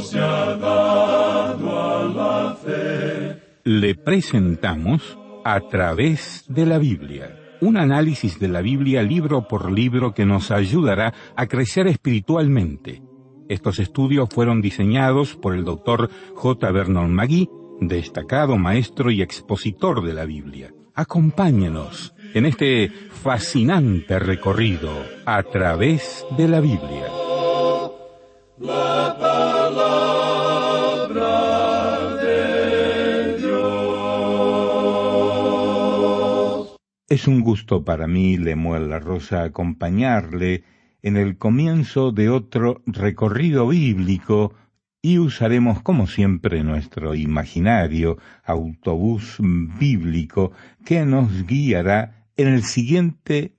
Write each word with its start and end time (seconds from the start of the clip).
Se 0.00 0.20
ha 0.20 0.56
dado 0.56 1.70
a 1.76 2.04
la 2.04 2.54
fe. 2.54 3.42
Le 3.64 3.94
presentamos 3.94 5.18
a 5.44 5.60
través 5.60 6.44
de 6.48 6.64
la 6.64 6.78
Biblia. 6.78 7.36
Un 7.60 7.76
análisis 7.76 8.38
de 8.38 8.48
la 8.48 8.62
Biblia 8.62 9.02
libro 9.02 9.48
por 9.48 9.72
libro 9.72 10.14
que 10.14 10.24
nos 10.24 10.50
ayudará 10.50 11.12
a 11.36 11.46
crecer 11.46 11.88
espiritualmente. 11.88 13.02
Estos 13.48 13.78
estudios 13.80 14.28
fueron 14.30 14.62
diseñados 14.62 15.36
por 15.36 15.54
el 15.54 15.64
doctor 15.64 16.10
J. 16.34 16.70
Vernon 16.70 17.12
McGee, 17.12 17.48
destacado 17.80 18.56
maestro 18.56 19.10
y 19.10 19.20
expositor 19.20 20.04
de 20.04 20.14
la 20.14 20.24
Biblia. 20.24 20.72
Acompáñenos 21.00 22.12
en 22.34 22.44
este 22.44 22.88
fascinante 22.88 24.18
recorrido 24.18 24.90
a 25.26 25.44
través 25.44 26.26
de 26.36 26.48
la 26.48 26.58
Biblia. 26.58 27.06
Es 37.08 37.28
un 37.28 37.42
gusto 37.42 37.84
para 37.84 38.08
mí, 38.08 38.36
Lemuel 38.36 38.90
La 38.90 38.98
Rosa, 38.98 39.44
acompañarle 39.44 40.64
en 41.02 41.16
el 41.16 41.38
comienzo 41.38 42.10
de 42.10 42.28
otro 42.28 42.82
recorrido 42.86 43.68
bíblico 43.68 44.52
y 45.00 45.18
usaremos 45.18 45.82
como 45.82 46.06
siempre 46.06 46.64
nuestro 46.64 47.14
imaginario 47.14 48.18
autobús 48.44 49.36
bíblico 49.40 50.52
que 50.84 51.04
nos 51.04 51.46
guiará 51.46 52.26
en 52.36 52.48
el 52.48 52.64
siguiente 52.64 53.54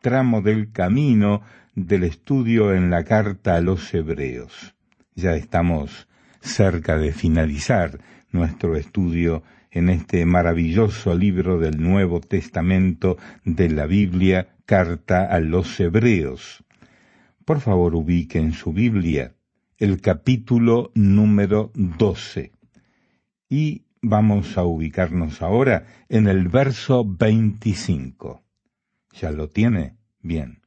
tramo 0.00 0.40
del 0.40 0.70
camino 0.70 1.42
del 1.74 2.04
estudio 2.04 2.74
en 2.74 2.90
la 2.90 3.04
carta 3.04 3.56
a 3.56 3.60
los 3.60 3.92
hebreos. 3.92 4.74
Ya 5.14 5.34
estamos 5.34 6.08
cerca 6.40 6.96
de 6.96 7.12
finalizar 7.12 7.98
nuestro 8.30 8.76
estudio 8.76 9.42
en 9.70 9.88
este 9.88 10.24
maravilloso 10.26 11.14
libro 11.14 11.58
del 11.58 11.82
Nuevo 11.82 12.20
Testamento 12.20 13.16
de 13.44 13.68
la 13.68 13.86
Biblia, 13.86 14.56
Carta 14.64 15.24
a 15.24 15.40
los 15.40 15.78
Hebreos. 15.80 16.64
Por 17.44 17.60
favor, 17.60 17.94
ubique 17.94 18.38
en 18.38 18.52
su 18.52 18.72
Biblia 18.72 19.32
el 19.78 20.00
capítulo 20.00 20.90
número 20.94 21.70
12. 21.74 22.52
Y 23.48 23.84
vamos 24.02 24.58
a 24.58 24.64
ubicarnos 24.64 25.40
ahora 25.40 25.86
en 26.08 26.26
el 26.26 26.48
verso 26.48 27.04
25. 27.04 28.42
¿Ya 29.12 29.30
lo 29.30 29.48
tiene? 29.48 29.96
Bien. 30.20 30.60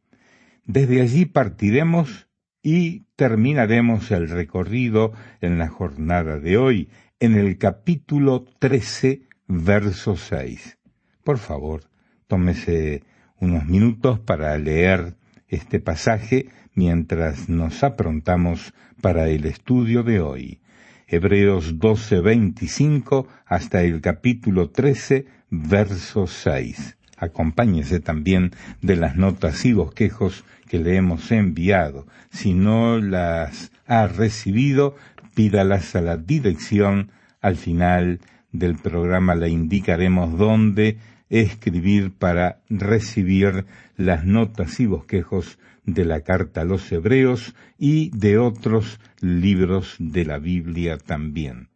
Desde 0.65 1.01
allí 1.01 1.25
partiremos 1.25 2.29
y 2.63 3.05
terminaremos 3.17 4.11
el 4.11 4.29
recorrido 4.29 5.11
en 5.41 5.57
la 5.57 5.67
jornada 5.67 6.39
de 6.39 6.57
hoy, 6.57 6.89
en 7.19 7.35
el 7.35 7.57
capítulo 7.57 8.45
13, 8.59 9.27
verso 9.47 10.15
6. 10.15 10.77
Por 11.23 11.37
favor, 11.37 11.83
tómese 12.27 13.03
unos 13.39 13.65
minutos 13.65 14.19
para 14.19 14.57
leer 14.57 15.17
este 15.47 15.81
pasaje 15.81 16.47
mientras 16.73 17.49
nos 17.49 17.83
aprontamos 17.83 18.73
para 19.01 19.27
el 19.29 19.45
estudio 19.45 20.03
de 20.03 20.19
hoy. 20.19 20.59
Hebreos 21.07 21.77
12:25 21.77 23.27
hasta 23.45 23.83
el 23.83 23.99
capítulo 24.01 24.69
13, 24.69 25.25
verso 25.49 26.27
6. 26.27 26.97
Acompáñese 27.17 27.99
también 27.99 28.51
de 28.81 28.95
las 28.95 29.15
notas 29.15 29.65
y 29.65 29.73
bosquejos 29.73 30.43
que 30.67 30.79
le 30.79 30.95
hemos 30.95 31.31
enviado. 31.31 32.07
Si 32.31 32.53
no 32.53 32.97
las 32.97 33.71
ha 33.85 34.07
recibido, 34.07 34.95
pídalas 35.35 35.95
a 35.95 36.01
la 36.01 36.17
dirección. 36.17 37.11
Al 37.41 37.57
final 37.57 38.21
del 38.51 38.75
programa 38.75 39.35
le 39.35 39.49
indicaremos 39.49 40.37
dónde 40.37 40.97
escribir 41.29 42.11
para 42.11 42.59
recibir 42.69 43.65
las 43.97 44.25
notas 44.25 44.79
y 44.79 44.85
bosquejos 44.85 45.59
de 45.85 46.05
la 46.05 46.21
carta 46.21 46.61
a 46.61 46.65
los 46.65 46.91
hebreos 46.91 47.55
y 47.77 48.09
de 48.17 48.37
otros 48.37 48.99
libros 49.19 49.95
de 49.99 50.25
la 50.25 50.39
Biblia 50.39 50.97
también. 50.97 51.69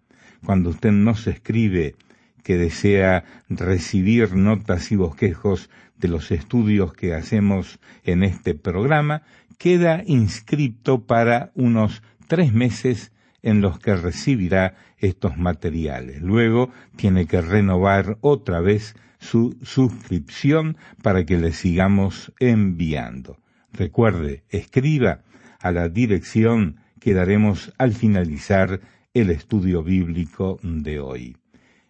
Cuando 0.45 0.69
usted 0.69 0.91
nos 0.91 1.27
escribe 1.27 1.95
que 2.43 2.57
desea 2.57 3.23
recibir 3.49 4.35
notas 4.35 4.91
y 4.91 4.95
bosquejos 4.95 5.69
de 5.97 6.07
los 6.07 6.31
estudios 6.31 6.93
que 6.93 7.15
hacemos 7.15 7.79
en 8.03 8.23
este 8.23 8.53
programa, 8.53 9.23
queda 9.57 10.03
inscrito 10.05 11.05
para 11.05 11.51
unos 11.55 12.03
tres 12.27 12.53
meses 12.53 13.11
en 13.41 13.61
los 13.61 13.79
que 13.79 13.95
recibirá 13.95 14.75
estos 14.97 15.37
materiales. 15.37 16.21
Luego 16.21 16.69
tiene 16.95 17.25
que 17.25 17.41
renovar 17.41 18.17
otra 18.21 18.59
vez 18.59 18.95
su 19.19 19.57
suscripción 19.63 20.77
para 21.01 21.25
que 21.25 21.37
le 21.37 21.51
sigamos 21.51 22.33
enviando. 22.39 23.37
Recuerde, 23.77 24.43
escriba 24.49 25.23
a 25.59 25.71
la 25.71 25.89
dirección 25.89 26.77
que 27.01 27.13
daremos 27.13 27.73
al 27.77 27.93
finalizar 27.93 28.79
el 29.13 29.29
estudio 29.29 29.83
bíblico 29.83 30.59
de 30.63 31.01
hoy. 31.01 31.35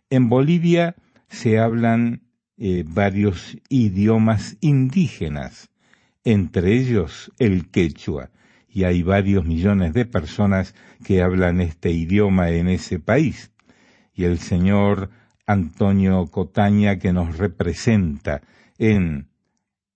En 0.09 0.27
Bolivia 0.27 0.95
se 1.27 1.59
hablan 1.59 2.23
eh, 2.57 2.83
varios 2.87 3.57
idiomas 3.69 4.57
indígenas, 4.61 5.69
entre 6.23 6.73
ellos 6.73 7.31
el 7.37 7.69
quechua, 7.69 8.31
y 8.67 8.85
hay 8.85 9.03
varios 9.03 9.45
millones 9.45 9.93
de 9.93 10.05
personas 10.05 10.73
que 11.03 11.21
hablan 11.21 11.61
este 11.61 11.91
idioma 11.91 12.49
en 12.49 12.67
ese 12.67 12.99
país. 12.99 13.51
Y 14.11 14.23
el 14.23 14.39
señor 14.39 15.11
Antonio 15.45 16.25
Cotaña, 16.31 16.97
que 16.97 17.13
nos 17.13 17.37
representa 17.37 18.41
en 18.79 19.27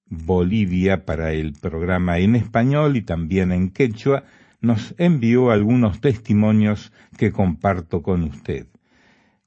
Bolivia 0.09 1.05
para 1.05 1.33
el 1.33 1.53
programa 1.53 2.17
en 2.17 2.35
español 2.35 2.97
y 2.97 3.03
también 3.03 3.51
en 3.51 3.69
quechua, 3.69 4.23
nos 4.59 4.95
envió 4.97 5.51
algunos 5.51 6.01
testimonios 6.01 6.91
que 7.17 7.31
comparto 7.31 8.01
con 8.01 8.23
usted. 8.23 8.67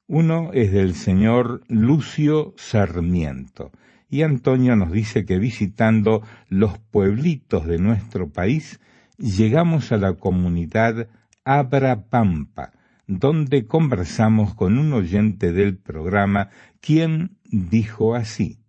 Uno 0.07 0.51
es 0.53 0.71
del 0.71 0.95
señor 0.95 1.61
Lucio 1.67 2.53
Sarmiento, 2.57 3.71
y 4.09 4.21
Antonio 4.21 4.75
nos 4.75 4.91
dice 4.91 5.25
que 5.25 5.37
visitando 5.37 6.21
los 6.47 6.77
pueblitos 6.77 7.65
de 7.65 7.79
nuestro 7.79 8.29
país, 8.29 8.79
llegamos 9.17 9.91
a 9.91 9.97
la 9.97 10.13
comunidad 10.13 11.07
Abrapampa, 11.43 12.71
donde 13.07 13.65
conversamos 13.65 14.55
con 14.55 14.77
un 14.77 14.93
oyente 14.93 15.51
del 15.51 15.77
programa, 15.77 16.49
quien 16.79 17.37
dijo 17.43 18.15
así 18.15 18.62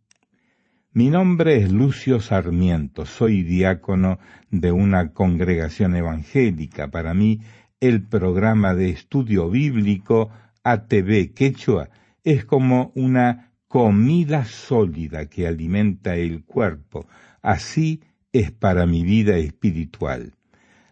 mi 0.94 1.10
nombre 1.10 1.56
es 1.56 1.72
Lucio 1.72 2.20
Sarmiento, 2.20 3.04
soy 3.04 3.42
diácono 3.42 4.20
de 4.52 4.70
una 4.70 5.12
congregación 5.12 5.96
evangélica. 5.96 6.92
Para 6.92 7.14
mí, 7.14 7.40
el 7.80 8.06
programa 8.06 8.76
de 8.76 8.90
estudio 8.90 9.50
bíblico 9.50 10.30
ATV 10.62 11.34
Quechua 11.34 11.90
es 12.22 12.44
como 12.44 12.92
una 12.94 13.50
comida 13.66 14.44
sólida 14.44 15.26
que 15.26 15.48
alimenta 15.48 16.14
el 16.14 16.44
cuerpo. 16.44 17.08
Así 17.42 18.00
es 18.32 18.52
para 18.52 18.86
mi 18.86 19.02
vida 19.02 19.36
espiritual. 19.36 20.34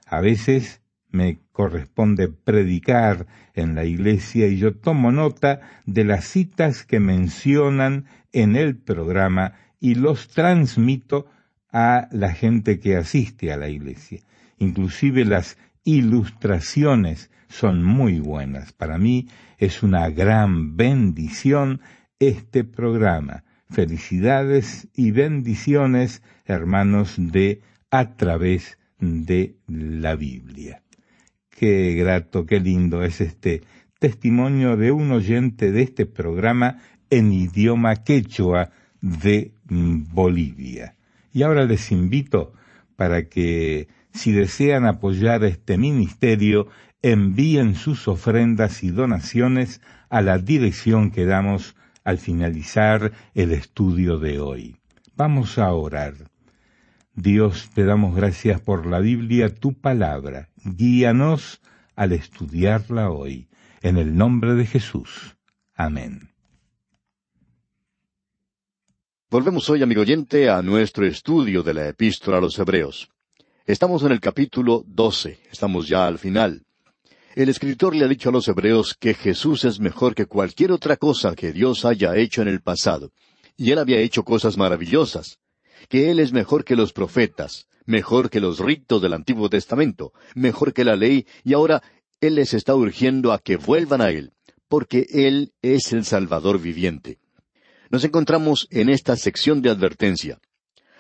A 0.05 0.21
veces 0.21 0.83
me 1.13 1.39
corresponde 1.53 2.27
predicar 2.27 3.29
en 3.55 3.77
la 3.77 3.85
iglesia 3.85 4.49
y 4.49 4.57
yo 4.57 4.75
tomo 4.75 5.13
nota 5.13 5.61
de 5.87 6.03
las 6.03 6.25
citas 6.25 6.85
que 6.85 6.99
mencionan 6.99 8.07
en 8.33 8.57
el 8.57 8.77
programa 8.77 9.53
y 9.83 9.97
los 9.97 10.29
transmito 10.29 11.27
a 11.73 12.07
la 12.13 12.33
gente 12.33 12.79
que 12.79 12.97
asiste 12.97 13.53
a 13.53 13.57
la 13.57 13.69
iglesia. 13.69 14.21
Inclusive 14.59 15.25
las 15.25 15.59
ilustraciones 15.83 17.33
son 17.49 17.83
muy 17.83 18.21
buenas. 18.21 18.73
Para 18.73 18.97
mí 18.97 19.29
es 19.59 19.83
una 19.83 20.09
gran 20.09 20.77
bendición 20.77 21.81
este 22.21 22.63
programa. 22.63 23.43
Felicidades 23.71 24.87
y 24.95 25.11
bendiciones, 25.11 26.23
hermanos, 26.45 27.17
de 27.19 27.63
a 27.91 28.15
través 28.15 28.79
de 29.01 29.57
la 29.67 30.15
Biblia. 30.15 30.85
Qué 31.51 31.95
grato, 31.95 32.47
qué 32.47 32.61
lindo 32.61 33.03
es 33.03 33.21
este 33.21 33.63
testimonio 33.99 34.77
de 34.77 34.93
un 34.93 35.11
oyente 35.11 35.73
de 35.73 35.83
este 35.83 36.07
programa 36.07 36.79
en 37.11 37.33
idioma 37.33 37.97
quechua 37.97 38.71
de 39.03 39.53
Bolivia. 39.69 40.97
Y 41.33 41.43
ahora 41.43 41.65
les 41.65 41.93
invito 41.93 42.55
para 42.97 43.29
que, 43.29 43.89
si 44.15 44.33
desean 44.33 44.87
apoyar 44.87 45.45
este 45.45 45.77
ministerio, 45.77 46.69
envíen 47.03 47.75
sus 47.75 48.09
ofrendas 48.09 48.83
y 48.83 48.91
donaciones 48.91 49.83
a 50.09 50.23
la 50.23 50.39
dirección 50.39 51.11
que 51.11 51.27
damos 51.27 51.75
al 52.05 52.19
finalizar 52.19 53.13
el 53.35 53.53
estudio 53.53 54.19
de 54.19 54.41
hoy. 54.41 54.77
Vamos 55.17 55.59
a 55.59 55.73
orar. 55.73 56.15
Dios, 57.15 57.71
te 57.75 57.85
damos 57.85 58.17
gracias 58.17 58.61
por 58.61 58.87
la 58.87 59.01
Biblia, 59.01 59.55
tu 59.55 59.75
palabra. 59.75 60.49
Guíanos 60.65 61.61
al 61.97 62.13
estudiarla 62.13 63.11
hoy. 63.11 63.49
En 63.83 63.99
el 63.99 64.17
nombre 64.17 64.55
de 64.55 64.65
Jesús. 64.65 65.37
Amén. 65.75 66.32
Volvemos 69.33 69.71
hoy, 69.71 69.83
amigo 69.83 70.03
oyente, 70.03 70.51
a 70.51 70.61
nuestro 70.61 71.07
estudio 71.07 71.63
de 71.63 71.73
la 71.73 71.89
epístola 71.89 72.37
a 72.37 72.41
los 72.43 72.59
Hebreos. 72.59 73.09
Estamos 73.65 74.03
en 74.03 74.13
el 74.13 74.21
capítulo 74.21 74.85
12, 74.87 75.39
estamos 75.51 75.89
ya 75.89 76.07
al 76.07 76.19
final. 76.19 76.67
El 77.35 77.49
escritor 77.49 77.97
le 77.97 78.05
ha 78.05 78.09
dicho 78.09 78.29
a 78.29 78.33
los 78.33 78.47
Hebreos 78.47 78.95
que 78.95 79.15
Jesús 79.15 79.65
es 79.65 79.81
mejor 79.81 80.15
que 80.15 80.27
cualquier 80.27 80.71
otra 80.71 80.99
cosa 80.99 81.35
que 81.35 81.51
Dios 81.51 81.87
haya 81.87 82.15
hecho 82.15 82.43
en 82.43 82.49
el 82.49 82.61
pasado, 82.61 83.11
y 83.57 83.71
él 83.71 83.79
había 83.79 84.01
hecho 84.01 84.23
cosas 84.23 84.59
maravillosas, 84.59 85.39
que 85.89 86.11
él 86.11 86.21
es 86.21 86.35
mejor 86.35 86.63
que 86.63 86.77
los 86.77 86.93
profetas, 86.93 87.69
mejor 87.87 88.29
que 88.29 88.39
los 88.39 88.59
ritos 88.59 89.01
del 89.01 89.15
Antiguo 89.15 89.49
Testamento, 89.49 90.13
mejor 90.35 90.75
que 90.75 90.85
la 90.85 90.95
ley, 90.95 91.27
y 91.43 91.55
ahora 91.55 91.83
él 92.21 92.35
les 92.35 92.53
está 92.53 92.75
urgiendo 92.75 93.33
a 93.33 93.39
que 93.39 93.57
vuelvan 93.57 94.03
a 94.03 94.11
él, 94.11 94.35
porque 94.69 95.07
él 95.09 95.55
es 95.63 95.95
el 95.95 96.05
Salvador 96.05 96.61
viviente 96.61 97.19
nos 97.93 98.05
encontramos 98.05 98.67
en 98.71 98.89
esta 98.89 99.15
sección 99.17 99.61
de 99.61 99.69
advertencia. 99.69 100.41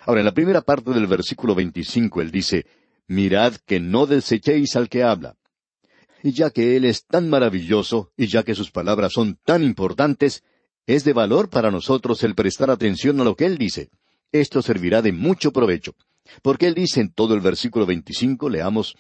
Ahora, 0.04 0.20
en 0.20 0.26
la 0.26 0.34
primera 0.34 0.60
parte 0.60 0.90
del 0.90 1.06
versículo 1.06 1.54
25, 1.54 2.20
él 2.20 2.30
dice, 2.30 2.66
Mirad 3.08 3.54
que 3.66 3.80
no 3.80 4.06
desechéis 4.06 4.76
al 4.76 4.90
que 4.90 5.02
habla. 5.02 5.36
Y 6.22 6.32
ya 6.32 6.50
que 6.50 6.76
Él 6.76 6.84
es 6.84 7.06
tan 7.06 7.30
maravilloso, 7.30 8.12
y 8.16 8.26
ya 8.26 8.42
que 8.42 8.54
sus 8.54 8.70
palabras 8.70 9.12
son 9.14 9.38
tan 9.44 9.62
importantes, 9.64 10.44
es 10.86 11.02
de 11.02 11.14
valor 11.14 11.48
para 11.48 11.70
nosotros 11.70 12.22
el 12.24 12.34
prestar 12.34 12.70
atención 12.70 13.20
a 13.20 13.24
lo 13.24 13.36
que 13.36 13.46
Él 13.46 13.56
dice. 13.56 13.88
Esto 14.30 14.60
servirá 14.60 15.00
de 15.00 15.12
mucho 15.12 15.50
provecho. 15.50 15.94
Porque 16.42 16.66
Él 16.66 16.74
dice 16.74 17.00
en 17.00 17.12
todo 17.12 17.34
el 17.34 17.40
versículo 17.40 17.86
25, 17.86 18.50
leamos, 18.50 18.96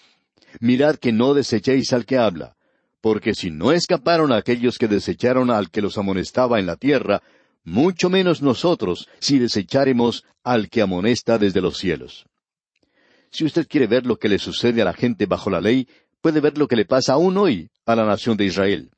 Mirad 0.60 0.96
que 0.96 1.12
no 1.12 1.34
desechéis 1.34 1.92
al 1.92 2.06
que 2.06 2.16
habla, 2.16 2.56
porque 3.02 3.34
si 3.34 3.50
no 3.50 3.70
escaparon 3.70 4.32
aquellos 4.32 4.78
que 4.78 4.88
desecharon 4.88 5.50
al 5.50 5.70
que 5.70 5.82
los 5.82 5.98
amonestaba 5.98 6.58
en 6.58 6.66
la 6.66 6.76
tierra, 6.76 7.22
mucho 7.64 8.10
menos 8.10 8.42
nosotros 8.42 9.08
si 9.20 9.38
desecháremos 9.38 10.24
al 10.42 10.68
que 10.68 10.82
amonesta 10.82 11.38
desde 11.38 11.60
los 11.60 11.78
cielos. 11.78 12.26
Si 13.30 13.44
usted 13.44 13.66
quiere 13.66 13.86
ver 13.86 14.04
lo 14.04 14.18
que 14.18 14.28
le 14.28 14.38
sucede 14.38 14.82
a 14.82 14.84
la 14.84 14.92
gente 14.92 15.26
bajo 15.26 15.48
la 15.48 15.60
ley, 15.60 15.88
puede 16.20 16.40
ver 16.40 16.58
lo 16.58 16.68
que 16.68 16.76
le 16.76 16.84
pasa 16.84 17.14
aún 17.14 17.36
hoy 17.38 17.70
a 17.86 17.96
la 17.96 18.04
nación 18.04 18.36
de 18.36 18.44
Israel. 18.44 18.90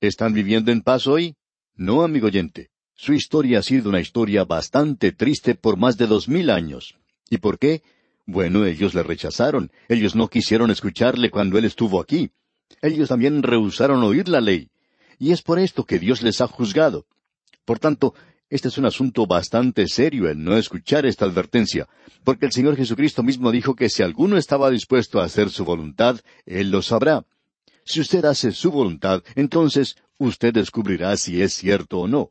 ¿Están 0.00 0.32
viviendo 0.32 0.70
en 0.70 0.82
paz 0.82 1.06
hoy? 1.06 1.34
No, 1.74 2.02
amigo 2.02 2.28
oyente. 2.28 2.70
Su 2.94 3.12
historia 3.12 3.60
ha 3.60 3.62
sido 3.62 3.90
una 3.90 4.00
historia 4.00 4.44
bastante 4.44 5.12
triste 5.12 5.54
por 5.54 5.76
más 5.76 5.96
de 5.96 6.06
dos 6.06 6.28
mil 6.28 6.50
años. 6.50 6.96
¿Y 7.30 7.38
por 7.38 7.58
qué? 7.58 7.82
Bueno, 8.26 8.64
ellos 8.64 8.94
le 8.94 9.02
rechazaron. 9.02 9.70
Ellos 9.88 10.14
no 10.14 10.28
quisieron 10.28 10.70
escucharle 10.70 11.30
cuando 11.30 11.58
él 11.58 11.64
estuvo 11.64 12.00
aquí. 12.00 12.30
Ellos 12.82 13.08
también 13.08 13.42
rehusaron 13.42 14.02
oír 14.02 14.28
la 14.28 14.40
ley. 14.40 14.70
Y 15.18 15.32
es 15.32 15.42
por 15.42 15.58
esto 15.58 15.84
que 15.84 15.98
Dios 15.98 16.22
les 16.22 16.40
ha 16.40 16.46
juzgado. 16.46 17.06
Por 17.68 17.78
tanto, 17.78 18.14
este 18.48 18.68
es 18.68 18.78
un 18.78 18.86
asunto 18.86 19.26
bastante 19.26 19.86
serio 19.88 20.26
el 20.30 20.42
no 20.42 20.56
escuchar 20.56 21.04
esta 21.04 21.26
advertencia, 21.26 21.86
porque 22.24 22.46
el 22.46 22.52
Señor 22.52 22.76
Jesucristo 22.76 23.22
mismo 23.22 23.52
dijo 23.52 23.74
que 23.74 23.90
si 23.90 24.02
alguno 24.02 24.38
estaba 24.38 24.70
dispuesto 24.70 25.20
a 25.20 25.24
hacer 25.24 25.50
su 25.50 25.66
voluntad, 25.66 26.18
Él 26.46 26.70
lo 26.70 26.80
sabrá. 26.80 27.26
Si 27.84 28.00
usted 28.00 28.24
hace 28.24 28.52
su 28.52 28.70
voluntad, 28.70 29.22
entonces 29.34 29.96
usted 30.16 30.54
descubrirá 30.54 31.14
si 31.18 31.42
es 31.42 31.52
cierto 31.52 31.98
o 31.98 32.08
no. 32.08 32.30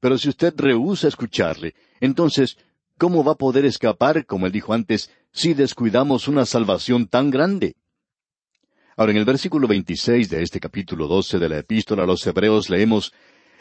Pero 0.00 0.16
si 0.16 0.30
usted 0.30 0.54
rehúsa 0.56 1.08
escucharle, 1.08 1.74
entonces, 2.00 2.56
¿cómo 2.96 3.22
va 3.22 3.32
a 3.32 3.42
poder 3.44 3.66
escapar, 3.66 4.24
como 4.24 4.46
él 4.46 4.52
dijo 4.52 4.72
antes, 4.72 5.10
si 5.30 5.52
descuidamos 5.52 6.26
una 6.26 6.46
salvación 6.46 7.06
tan 7.06 7.30
grande? 7.30 7.76
Ahora, 8.96 9.12
en 9.12 9.18
el 9.18 9.24
versículo 9.26 9.68
26 9.68 10.30
de 10.30 10.42
este 10.42 10.58
capítulo 10.58 11.06
12 11.06 11.38
de 11.38 11.48
la 11.50 11.58
epístola 11.58 12.02
a 12.04 12.06
los 12.06 12.26
Hebreos 12.26 12.68
leemos, 12.70 13.12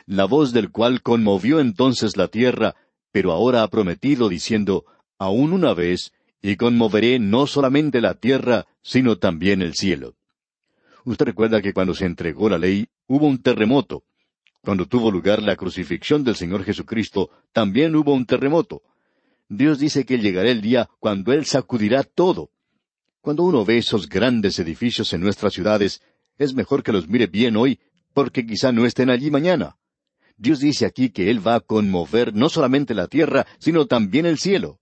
la 0.06 0.26
voz 0.26 0.54
del 0.54 0.72
cual 0.72 1.02
conmovió 1.02 1.60
entonces 1.60 2.18
la 2.18 2.28
tierra, 2.28 2.76
pero 3.12 3.32
ahora 3.32 3.64
ha 3.64 3.68
prometido 3.68 4.30
diciendo, 4.30 4.86
aún 5.18 5.54
una 5.54 5.74
vez, 5.74 6.14
y 6.42 6.56
conmoveré 6.56 7.20
no 7.20 7.48
solamente 7.48 8.02
la 8.02 8.14
tierra, 8.14 8.66
sino 8.82 9.18
también 9.18 9.62
el 9.62 9.76
cielo. 9.76 10.16
Usted 11.06 11.26
recuerda 11.26 11.62
que 11.62 11.74
cuando 11.74 11.94
se 11.94 12.06
entregó 12.06 12.50
la 12.50 12.58
ley 12.58 12.88
hubo 13.08 13.28
un 13.28 13.42
terremoto. 13.42 14.04
Cuando 14.62 14.86
tuvo 14.86 15.12
lugar 15.12 15.42
la 15.42 15.56
crucifixión 15.56 16.24
del 16.24 16.36
Señor 16.36 16.64
Jesucristo, 16.64 17.30
también 17.54 17.96
hubo 17.96 18.14
un 18.14 18.26
terremoto. 18.26 18.84
Dios 19.48 19.80
dice 19.80 20.06
que 20.06 20.20
llegará 20.20 20.50
el 20.52 20.62
día 20.62 20.90
cuando 21.00 21.34
Él 21.34 21.46
sacudirá 21.46 22.04
todo. 22.04 22.52
Cuando 23.22 23.44
uno 23.44 23.66
ve 23.66 23.80
esos 23.80 24.08
grandes 24.08 24.60
edificios 24.60 25.12
en 25.14 25.22
nuestras 25.22 25.54
ciudades, 25.54 26.02
es 26.38 26.54
mejor 26.54 26.84
que 26.84 26.92
los 26.92 27.08
mire 27.08 27.28
bien 27.28 27.58
hoy, 27.58 27.80
porque 28.14 28.46
quizá 28.46 28.72
no 28.72 28.86
estén 28.86 29.10
allí 29.10 29.32
mañana. 29.32 29.76
Dios 30.40 30.62
dice 30.62 30.86
aquí 30.86 31.10
que 31.10 31.30
Él 31.30 31.46
va 31.46 31.56
a 31.56 31.60
conmover 31.60 32.34
no 32.34 32.48
solamente 32.48 32.94
la 32.94 33.08
tierra, 33.08 33.46
sino 33.60 33.88
también 33.88 34.26
el 34.26 34.40
cielo. 34.40 34.80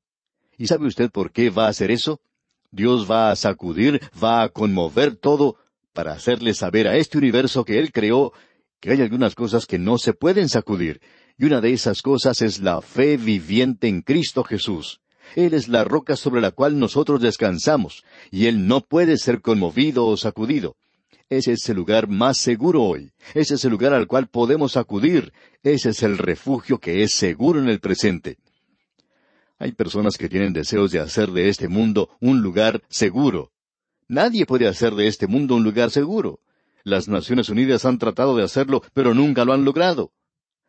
¿Y 0.56 0.68
sabe 0.68 0.86
usted 0.86 1.10
por 1.10 1.32
qué 1.32 1.50
va 1.50 1.66
a 1.66 1.70
hacer 1.70 1.90
eso? 1.90 2.22
Dios 2.70 3.10
va 3.10 3.32
a 3.32 3.36
sacudir, 3.36 4.00
va 4.24 4.44
a 4.44 4.50
conmover 4.50 5.16
todo 5.16 5.56
para 5.94 6.14
hacerle 6.14 6.54
saber 6.54 6.88
a 6.88 6.96
este 6.96 7.18
universo 7.18 7.66
que 7.66 7.80
Él 7.80 7.92
creó 7.92 8.34
que 8.80 8.92
hay 8.92 9.02
algunas 9.02 9.34
cosas 9.34 9.66
que 9.66 9.80
no 9.80 9.98
se 9.98 10.14
pueden 10.14 10.48
sacudir, 10.48 11.02
y 11.40 11.46
una 11.46 11.60
de 11.60 11.74
esas 11.74 12.04
cosas 12.04 12.44
es 12.44 12.60
la 12.60 12.82
fe 12.82 13.18
viviente 13.18 13.88
en 13.88 14.04
Cristo 14.04 14.44
Jesús. 14.44 15.02
Él 15.36 15.56
es 15.56 15.68
la 15.68 15.84
roca 15.84 16.16
sobre 16.16 16.40
la 16.40 16.52
cual 16.52 16.78
nosotros 16.78 17.20
descansamos, 17.20 18.04
y 18.30 18.46
Él 18.46 18.68
no 18.68 18.82
puede 18.82 19.18
ser 19.18 19.42
conmovido 19.42 20.06
o 20.06 20.18
sacudido. 20.18 20.78
Ese 21.30 21.54
es 21.54 21.68
el 21.70 21.76
lugar 21.76 22.08
más 22.08 22.38
seguro 22.38 22.84
hoy. 22.84 23.12
Ese 23.34 23.56
es 23.56 23.66
el 23.66 23.72
lugar 23.72 23.94
al 23.94 24.08
cual 24.08 24.28
podemos 24.28 24.78
acudir. 24.78 25.34
Ese 25.62 25.90
es 25.90 26.02
el 26.04 26.18
refugio 26.18 26.80
que 26.80 27.04
es 27.04 27.12
seguro 27.12 27.60
en 27.60 27.68
el 27.68 27.80
presente. 27.80 28.38
Hay 29.60 29.74
personas 29.74 30.18
que 30.18 30.30
tienen 30.30 30.54
deseos 30.54 30.92
de 30.92 31.00
hacer 31.00 31.32
de 31.32 31.50
este 31.50 31.68
mundo 31.68 32.10
un 32.22 32.42
lugar 32.42 32.82
seguro. 32.90 33.52
Nadie 34.08 34.46
puede 34.46 34.68
hacer 34.68 34.96
de 34.96 35.08
este 35.08 35.28
mundo 35.28 35.56
un 35.56 35.64
lugar 35.64 35.92
seguro. 35.92 36.40
Las 36.84 37.10
Naciones 37.10 37.50
Unidas 37.50 37.84
han 37.84 37.98
tratado 37.98 38.38
de 38.38 38.44
hacerlo, 38.44 38.82
pero 38.94 39.14
nunca 39.14 39.44
lo 39.44 39.52
han 39.52 39.66
logrado. 39.66 40.14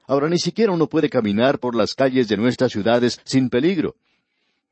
Ahora 0.08 0.28
ni 0.28 0.38
siquiera 0.38 0.72
uno 0.72 0.88
puede 0.88 1.08
caminar 1.08 1.60
por 1.60 1.76
las 1.76 1.94
calles 1.94 2.26
de 2.26 2.36
nuestras 2.36 2.72
ciudades 2.72 3.20
sin 3.24 3.50
peligro. 3.50 3.94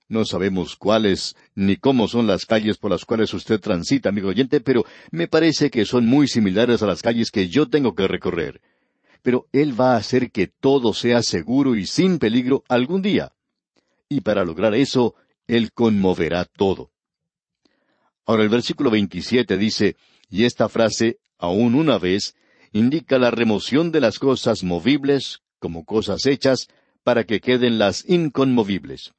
No 0.09 0.25
sabemos 0.25 0.77
cuáles 0.77 1.35
ni 1.57 1.77
cómo 1.77 2.07
son 2.07 2.29
las 2.29 2.47
calles 2.47 2.79
por 2.79 2.93
las 2.93 3.05
cuales 3.05 3.35
usted 3.35 3.59
transita, 3.59 4.09
amigo 4.09 4.29
oyente, 4.29 4.61
pero 4.61 4.85
me 5.11 5.27
parece 5.27 5.69
que 5.69 5.85
son 5.85 6.07
muy 6.07 6.29
similares 6.29 6.83
a 6.83 6.87
las 6.87 7.03
calles 7.03 7.33
que 7.33 7.49
yo 7.49 7.69
tengo 7.69 7.95
que 7.95 8.07
recorrer. 8.07 8.61
Pero 9.23 9.49
Él 9.53 9.79
va 9.79 9.95
a 9.95 9.97
hacer 9.97 10.31
que 10.31 10.47
todo 10.47 10.95
sea 10.95 11.23
seguro 11.23 11.75
y 11.75 11.87
sin 11.87 12.21
peligro 12.21 12.63
algún 12.69 13.03
día. 13.03 13.33
Y 14.09 14.21
para 14.21 14.45
lograr 14.45 14.77
eso, 14.77 15.17
Él 15.49 15.73
conmoverá 15.73 16.45
todo. 16.45 16.93
Ahora 18.25 18.45
el 18.45 18.49
versículo 18.49 18.91
27 18.91 19.57
dice, 19.57 19.97
y 20.31 20.45
esta 20.45 20.69
frase, 20.69 21.19
aún 21.39 21.75
una 21.75 21.99
vez, 21.99 22.37
indica 22.73 23.19
la 23.19 23.33
remoción 23.33 23.91
de 23.91 24.01
las 24.01 24.21
cosas 24.21 24.63
movibles, 24.63 25.41
como 25.59 25.85
cosas 25.85 26.27
hechas, 26.27 26.69
para 27.03 27.25
que 27.25 27.41
queden 27.41 27.79
las 27.79 28.09
inconmovibles. 28.09 29.13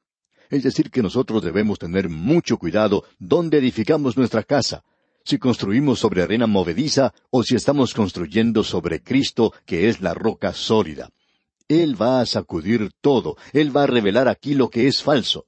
Es 0.50 0.64
decir, 0.64 0.90
que 0.90 1.02
nosotros 1.02 1.44
debemos 1.44 1.80
tener 1.80 2.10
mucho 2.10 2.58
cuidado 2.58 3.04
dónde 3.20 3.58
edificamos 3.58 4.18
nuestra 4.18 4.44
casa, 4.44 4.84
si 5.24 5.38
construimos 5.38 6.00
sobre 6.00 6.22
arena 6.22 6.48
movediza 6.48 7.14
o 7.30 7.44
si 7.44 7.56
estamos 7.56 7.94
construyendo 7.94 8.64
sobre 8.64 9.02
Cristo, 9.02 9.54
que 9.66 9.90
es 9.90 10.00
la 10.00 10.14
roca 10.14 10.54
sólida. 10.54 11.10
Él 11.68 12.02
va 12.02 12.22
a 12.22 12.26
sacudir 12.26 12.92
todo, 13.02 13.36
Él 13.52 13.76
va 13.76 13.84
a 13.84 13.88
revelar 13.88 14.30
aquí 14.30 14.54
lo 14.54 14.70
que 14.70 14.88
es 14.88 15.04
falso. 15.04 15.46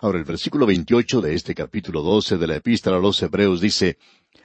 Ahora 0.00 0.18
el 0.18 0.24
versículo 0.24 0.64
28 0.64 1.20
de 1.20 1.34
este 1.34 1.54
capítulo 1.54 2.02
12 2.02 2.38
de 2.38 2.46
la 2.46 2.56
epístola 2.56 2.98
a 2.98 3.00
los 3.00 3.20
Hebreos 3.20 3.60
dice, 3.60 3.98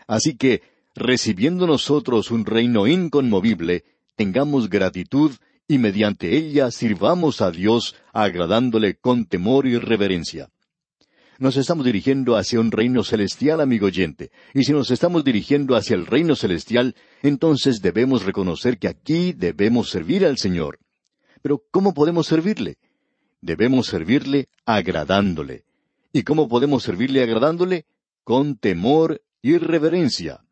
Así 0.07 0.35
que, 0.35 0.63
recibiendo 0.95 1.67
nosotros 1.67 2.31
un 2.31 2.45
reino 2.45 2.87
inconmovible, 2.87 3.83
tengamos 4.15 4.69
gratitud 4.69 5.31
y 5.67 5.77
mediante 5.77 6.35
ella 6.37 6.71
sirvamos 6.71 7.41
a 7.41 7.51
Dios 7.51 7.95
agradándole 8.13 8.95
con 8.95 9.25
temor 9.25 9.67
y 9.67 9.77
reverencia. 9.77 10.49
Nos 11.37 11.57
estamos 11.57 11.85
dirigiendo 11.85 12.37
hacia 12.37 12.61
un 12.61 12.71
reino 12.71 13.03
celestial, 13.03 13.59
amigo 13.59 13.87
oyente, 13.87 14.31
y 14.53 14.63
si 14.63 14.71
nos 14.71 14.89
estamos 14.89 15.25
dirigiendo 15.25 15.75
hacia 15.75 15.95
el 15.95 16.05
reino 16.05 16.35
celestial, 16.35 16.95
entonces 17.23 17.81
debemos 17.81 18.23
reconocer 18.23 18.77
que 18.77 18.87
aquí 18.87 19.33
debemos 19.33 19.89
servir 19.89 20.25
al 20.25 20.37
Señor. 20.37 20.79
Pero 21.41 21.63
¿cómo 21.71 21.93
podemos 21.93 22.27
servirle? 22.27 22.77
Debemos 23.41 23.87
servirle 23.87 24.47
agradándole. 24.65 25.65
¿Y 26.13 26.23
cómo 26.23 26.47
podemos 26.47 26.83
servirle 26.83 27.21
agradándole? 27.21 27.85
Con 28.23 28.57
temor 28.57 29.21
y 29.41 29.57
reverencia. 29.57 30.45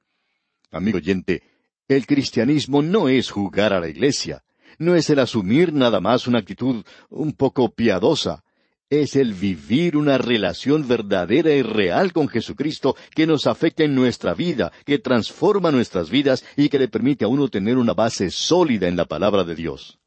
Amigo 0.70 0.98
oyente, 0.98 1.44
el 1.88 2.06
cristianismo 2.06 2.82
no 2.82 3.08
es 3.08 3.32
jugar 3.32 3.72
a 3.74 3.80
la 3.80 3.88
iglesia, 3.88 4.44
no 4.78 4.96
es 4.96 5.10
el 5.10 5.20
asumir 5.20 5.74
nada 5.74 6.00
más 6.00 6.28
una 6.28 6.40
actitud 6.40 6.84
un 7.10 7.34
poco 7.34 7.74
piadosa, 7.74 8.44
es 8.90 9.16
el 9.16 9.34
vivir 9.34 9.98
una 9.98 10.18
relación 10.18 10.88
verdadera 10.88 11.52
y 11.52 11.62
real 11.62 12.14
con 12.14 12.28
Jesucristo 12.28 12.96
que 13.16 13.26
nos 13.26 13.48
afecta 13.48 13.84
en 13.84 13.96
nuestra 13.96 14.34
vida, 14.34 14.72
que 14.86 15.00
transforma 15.00 15.72
nuestras 15.72 16.10
vidas 16.10 16.46
y 16.56 16.70
que 16.70 16.80
le 16.80 16.88
permite 16.88 17.26
a 17.26 17.28
uno 17.28 17.48
tener 17.48 17.78
una 17.78 17.94
base 17.94 18.30
sólida 18.30 18.88
en 18.88 18.96
la 18.96 19.06
palabra 19.06 19.44
de 19.44 19.56
Dios. 19.56 20.00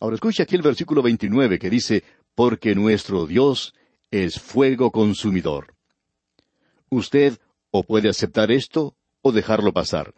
Ahora 0.00 0.16
escuche 0.16 0.42
aquí 0.42 0.56
el 0.56 0.62
versículo 0.62 1.02
29 1.02 1.58
que 1.58 1.70
dice, 1.70 2.02
porque 2.34 2.74
nuestro 2.74 3.26
Dios 3.26 3.74
es 4.10 4.40
fuego 4.40 4.90
consumidor. 4.90 5.74
Usted 6.90 7.38
o 7.70 7.84
puede 7.84 8.08
aceptar 8.08 8.50
esto 8.50 8.96
o 9.22 9.32
dejarlo 9.32 9.72
pasar, 9.72 10.12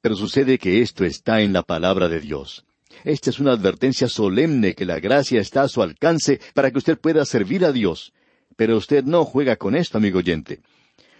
pero 0.00 0.16
sucede 0.16 0.58
que 0.58 0.80
esto 0.80 1.04
está 1.04 1.42
en 1.42 1.52
la 1.52 1.62
palabra 1.62 2.08
de 2.08 2.20
Dios. 2.20 2.64
Esta 3.04 3.30
es 3.30 3.38
una 3.38 3.52
advertencia 3.52 4.08
solemne 4.08 4.74
que 4.74 4.84
la 4.84 5.00
gracia 5.00 5.40
está 5.40 5.62
a 5.62 5.68
su 5.68 5.82
alcance 5.82 6.40
para 6.54 6.70
que 6.70 6.78
usted 6.78 6.98
pueda 6.98 7.24
servir 7.24 7.64
a 7.64 7.72
Dios. 7.72 8.12
Pero 8.56 8.76
usted 8.76 9.04
no 9.04 9.24
juega 9.24 9.56
con 9.56 9.76
esto, 9.76 9.98
amigo 9.98 10.18
oyente. 10.18 10.60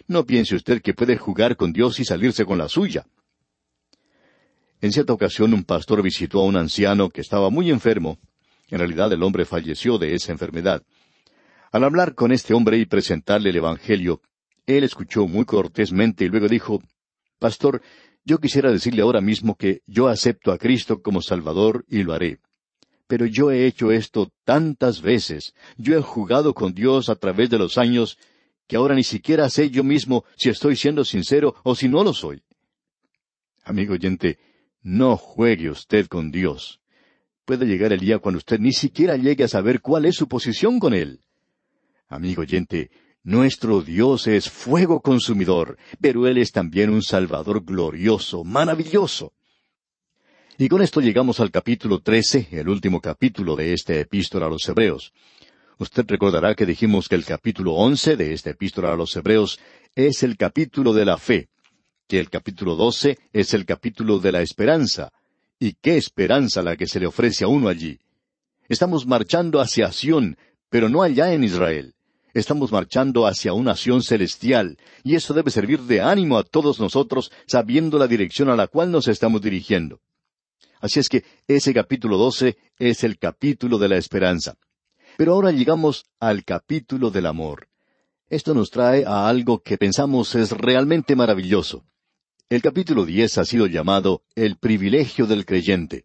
No 0.08 0.24
piense 0.24 0.54
usted 0.54 0.80
que 0.80 0.94
puede 0.94 1.16
jugar 1.16 1.56
con 1.56 1.72
Dios 1.72 2.00
y 2.00 2.04
salirse 2.04 2.44
con 2.44 2.58
la 2.58 2.68
suya. 2.68 3.06
En 4.80 4.92
cierta 4.92 5.12
ocasión 5.12 5.52
un 5.52 5.64
pastor 5.64 6.02
visitó 6.02 6.40
a 6.40 6.44
un 6.44 6.56
anciano 6.56 7.10
que 7.10 7.20
estaba 7.20 7.50
muy 7.50 7.70
enfermo. 7.70 8.18
En 8.68 8.78
realidad 8.78 9.12
el 9.12 9.22
hombre 9.22 9.44
falleció 9.44 9.98
de 9.98 10.14
esa 10.14 10.32
enfermedad. 10.32 10.82
Al 11.72 11.84
hablar 11.84 12.14
con 12.14 12.32
este 12.32 12.54
hombre 12.54 12.78
y 12.78 12.86
presentarle 12.86 13.50
el 13.50 13.56
Evangelio, 13.56 14.20
él 14.66 14.84
escuchó 14.84 15.26
muy 15.26 15.44
cortésmente 15.44 16.24
y 16.24 16.28
luego 16.28 16.48
dijo, 16.48 16.82
Pastor, 17.38 17.82
yo 18.26 18.38
quisiera 18.38 18.72
decirle 18.72 19.02
ahora 19.02 19.20
mismo 19.20 19.54
que 19.54 19.82
yo 19.86 20.08
acepto 20.08 20.50
a 20.50 20.58
Cristo 20.58 21.00
como 21.00 21.22
Salvador 21.22 21.84
y 21.88 22.02
lo 22.02 22.12
haré. 22.12 22.40
Pero 23.06 23.24
yo 23.24 23.52
he 23.52 23.66
hecho 23.66 23.92
esto 23.92 24.32
tantas 24.44 25.00
veces, 25.00 25.54
yo 25.76 25.96
he 25.96 26.02
jugado 26.02 26.52
con 26.52 26.74
Dios 26.74 27.08
a 27.08 27.14
través 27.14 27.50
de 27.50 27.58
los 27.58 27.78
años, 27.78 28.18
que 28.66 28.74
ahora 28.74 28.96
ni 28.96 29.04
siquiera 29.04 29.48
sé 29.48 29.70
yo 29.70 29.84
mismo 29.84 30.24
si 30.36 30.48
estoy 30.48 30.74
siendo 30.74 31.04
sincero 31.04 31.54
o 31.62 31.76
si 31.76 31.88
no 31.88 32.02
lo 32.02 32.12
soy. 32.12 32.42
Amigo 33.62 33.94
oyente, 33.94 34.40
no 34.82 35.16
juegue 35.16 35.70
usted 35.70 36.08
con 36.08 36.32
Dios. 36.32 36.80
Puede 37.44 37.64
llegar 37.64 37.92
el 37.92 38.00
día 38.00 38.18
cuando 38.18 38.38
usted 38.38 38.58
ni 38.58 38.72
siquiera 38.72 39.16
llegue 39.16 39.44
a 39.44 39.48
saber 39.48 39.80
cuál 39.80 40.04
es 40.04 40.16
su 40.16 40.26
posición 40.26 40.80
con 40.80 40.94
Él. 40.94 41.20
Amigo 42.08 42.42
oyente, 42.42 42.90
nuestro 43.26 43.82
Dios 43.82 44.28
es 44.28 44.48
fuego 44.48 45.00
consumidor, 45.00 45.76
pero 46.00 46.28
Él 46.28 46.38
es 46.38 46.52
también 46.52 46.90
un 46.90 47.02
Salvador 47.02 47.64
glorioso, 47.64 48.44
maravilloso. 48.44 49.32
Y 50.56 50.68
con 50.68 50.80
esto 50.80 51.00
llegamos 51.00 51.40
al 51.40 51.50
capítulo 51.50 51.98
trece, 51.98 52.46
el 52.52 52.68
último 52.68 53.00
capítulo 53.00 53.56
de 53.56 53.72
esta 53.72 53.94
epístola 53.94 54.46
a 54.46 54.48
los 54.48 54.68
Hebreos. 54.68 55.12
Usted 55.76 56.04
recordará 56.06 56.54
que 56.54 56.66
dijimos 56.66 57.08
que 57.08 57.16
el 57.16 57.24
capítulo 57.24 57.72
once 57.72 58.16
de 58.16 58.32
esta 58.32 58.50
epístola 58.50 58.92
a 58.92 58.96
los 58.96 59.16
Hebreos 59.16 59.58
es 59.96 60.22
el 60.22 60.36
capítulo 60.36 60.94
de 60.94 61.04
la 61.04 61.18
fe, 61.18 61.48
que 62.06 62.20
el 62.20 62.30
capítulo 62.30 62.76
doce 62.76 63.18
es 63.32 63.54
el 63.54 63.66
capítulo 63.66 64.20
de 64.20 64.30
la 64.30 64.40
esperanza. 64.40 65.12
¿Y 65.58 65.72
qué 65.72 65.96
esperanza 65.96 66.62
la 66.62 66.76
que 66.76 66.86
se 66.86 67.00
le 67.00 67.08
ofrece 67.08 67.42
a 67.42 67.48
uno 67.48 67.66
allí? 67.66 67.98
Estamos 68.68 69.04
marchando 69.04 69.60
hacia 69.60 69.90
Sión, 69.90 70.38
pero 70.70 70.88
no 70.88 71.02
allá 71.02 71.32
en 71.32 71.42
Israel. 71.42 71.95
Estamos 72.36 72.70
marchando 72.70 73.26
hacia 73.26 73.54
una 73.54 73.70
nación 73.70 74.02
celestial, 74.02 74.76
y 75.02 75.14
eso 75.14 75.32
debe 75.32 75.50
servir 75.50 75.80
de 75.80 76.02
ánimo 76.02 76.36
a 76.36 76.42
todos 76.42 76.78
nosotros, 76.78 77.32
sabiendo 77.46 77.98
la 77.98 78.06
dirección 78.06 78.50
a 78.50 78.56
la 78.56 78.66
cual 78.66 78.90
nos 78.90 79.08
estamos 79.08 79.40
dirigiendo. 79.40 80.00
Así 80.82 81.00
es 81.00 81.08
que 81.08 81.24
ese 81.48 81.72
capítulo 81.72 82.18
doce 82.18 82.58
es 82.78 83.04
el 83.04 83.18
capítulo 83.18 83.78
de 83.78 83.88
la 83.88 83.96
esperanza. 83.96 84.58
Pero 85.16 85.32
ahora 85.32 85.50
llegamos 85.50 86.04
al 86.20 86.44
capítulo 86.44 87.10
del 87.10 87.24
amor. 87.24 87.68
Esto 88.28 88.52
nos 88.52 88.68
trae 88.68 89.06
a 89.06 89.30
algo 89.30 89.62
que 89.62 89.78
pensamos 89.78 90.34
es 90.34 90.50
realmente 90.50 91.16
maravilloso. 91.16 91.86
El 92.50 92.60
capítulo 92.60 93.06
diez 93.06 93.38
ha 93.38 93.46
sido 93.46 93.66
llamado 93.66 94.24
el 94.34 94.58
privilegio 94.58 95.26
del 95.26 95.46
creyente. 95.46 96.04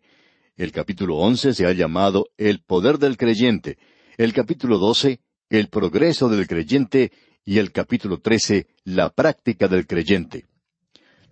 El 0.56 0.72
capítulo 0.72 1.18
once 1.18 1.54
se 1.54 1.66
ha 1.66 1.74
llamado 1.74 2.28
el 2.38 2.64
poder 2.64 3.00
del 3.00 3.18
creyente. 3.18 3.78
El 4.16 4.32
capítulo 4.32 4.78
doce 4.78 5.20
el 5.52 5.68
progreso 5.68 6.30
del 6.30 6.48
creyente 6.48 7.12
y 7.44 7.58
el 7.58 7.74
capítulo 7.74 8.20
trece, 8.20 8.68
la 8.86 9.10
práctica 9.10 9.68
del 9.68 9.86
creyente. 9.86 10.46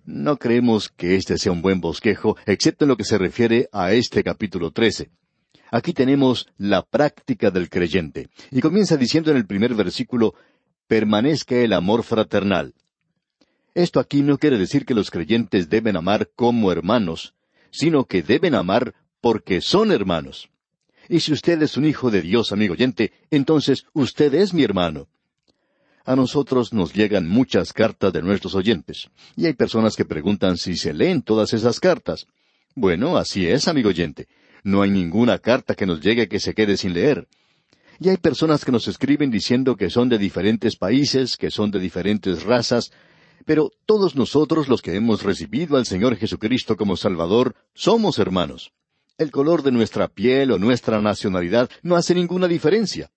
No 0.04 0.38
creemos 0.38 0.90
que 0.90 1.16
este 1.16 1.38
sea 1.38 1.54
un 1.54 1.62
buen 1.62 1.80
bosquejo, 1.80 2.36
excepto 2.46 2.84
en 2.84 2.90
lo 2.90 2.98
que 2.98 3.06
se 3.06 3.18
refiere 3.18 3.70
a 3.72 3.94
este 3.94 4.22
capítulo 4.22 4.72
trece. 4.72 5.10
Aquí 5.72 5.94
tenemos 5.94 6.48
la 6.58 6.82
práctica 6.82 7.50
del 7.50 7.70
creyente. 7.70 8.28
Y 8.52 8.60
comienza 8.60 8.98
diciendo 8.98 9.32
en 9.32 9.38
el 9.38 9.46
primer 9.48 9.74
versículo, 9.74 10.34
permanezca 10.88 11.56
el 11.56 11.72
amor 11.72 12.04
fraternal. 12.04 12.74
Esto 13.74 14.02
aquí 14.02 14.22
no 14.22 14.38
quiere 14.38 14.58
decir 14.58 14.86
que 14.86 14.96
los 14.96 15.12
creyentes 15.12 15.70
deben 15.70 15.96
amar 15.96 16.30
como 16.36 16.74
hermanos, 16.74 17.36
sino 17.72 18.04
que 18.04 18.22
deben 18.22 18.54
amar 18.54 18.96
porque 19.22 19.62
son 19.62 19.94
hermanos. 19.94 20.50
Y 21.10 21.22
si 21.22 21.34
usted 21.34 21.60
es 21.64 21.76
un 21.76 21.86
hijo 21.86 22.12
de 22.12 22.22
Dios, 22.22 22.52
amigo 22.52 22.74
oyente, 22.74 23.12
entonces 23.32 23.86
usted 23.94 24.32
es 24.36 24.54
mi 24.54 24.64
hermano. 24.64 25.08
A 26.06 26.16
nosotros 26.16 26.72
nos 26.72 26.94
llegan 26.94 27.28
muchas 27.28 27.74
cartas 27.74 28.14
de 28.14 28.22
nuestros 28.22 28.54
oyentes, 28.54 29.10
y 29.36 29.48
hay 29.48 29.54
personas 29.54 29.96
que 29.96 30.06
preguntan 30.06 30.58
si 30.58 30.78
se 30.78 30.94
leen 30.94 31.24
todas 31.24 31.54
esas 31.54 31.80
cartas. 31.80 32.28
Bueno, 32.76 33.18
así 33.18 33.48
es, 33.48 33.68
amigo 33.68 33.90
oyente. 33.90 34.28
No 34.64 34.84
hay 34.84 34.92
ninguna 34.92 35.40
carta 35.40 35.74
que 35.74 35.88
nos 35.88 36.00
llegue 36.00 36.28
que 36.28 36.40
se 36.40 36.54
quede 36.54 36.78
sin 36.78 36.94
leer. 36.94 37.28
Y 38.00 38.10
hay 38.10 38.18
personas 38.18 38.64
que 38.64 38.72
nos 38.72 38.88
escriben 38.88 39.32
diciendo 39.32 39.76
que 39.76 39.90
son 39.90 40.10
de 40.10 40.20
diferentes 40.20 40.76
países, 40.76 41.38
que 41.38 41.50
son 41.50 41.72
de 41.72 41.80
diferentes 41.80 42.44
razas, 42.44 42.92
pero 43.46 43.72
todos 43.88 44.16
nosotros 44.16 44.68
los 44.68 44.82
que 44.82 44.96
hemos 44.96 45.24
recibido 45.24 45.76
al 45.76 45.88
Señor 45.88 46.16
Jesucristo 46.18 46.78
como 46.78 46.96
Salvador 46.96 47.56
somos 47.74 48.20
hermanos. 48.20 48.72
El 49.20 49.32
color 49.32 49.64
de 49.64 49.74
nuestra 49.74 50.08
piel 50.08 50.50
o 50.54 50.58
nuestra 50.58 51.02
nacionalidad 51.02 51.70
no 51.84 51.98
hace 51.98 52.16
ninguna 52.16 52.48
diferencia. 52.48 53.12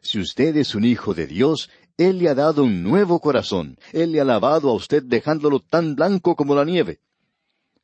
Si 0.00 0.20
usted 0.20 0.56
es 0.56 0.76
un 0.76 0.84
hijo 0.84 1.12
de 1.12 1.26
Dios, 1.26 1.68
Él 1.98 2.18
le 2.18 2.28
ha 2.28 2.36
dado 2.36 2.62
un 2.62 2.84
nuevo 2.84 3.18
corazón. 3.18 3.76
Él 3.92 4.12
le 4.12 4.20
ha 4.20 4.24
lavado 4.24 4.70
a 4.70 4.74
usted 4.74 5.02
dejándolo 5.02 5.58
tan 5.58 5.96
blanco 5.96 6.36
como 6.36 6.54
la 6.54 6.64
nieve. 6.64 7.00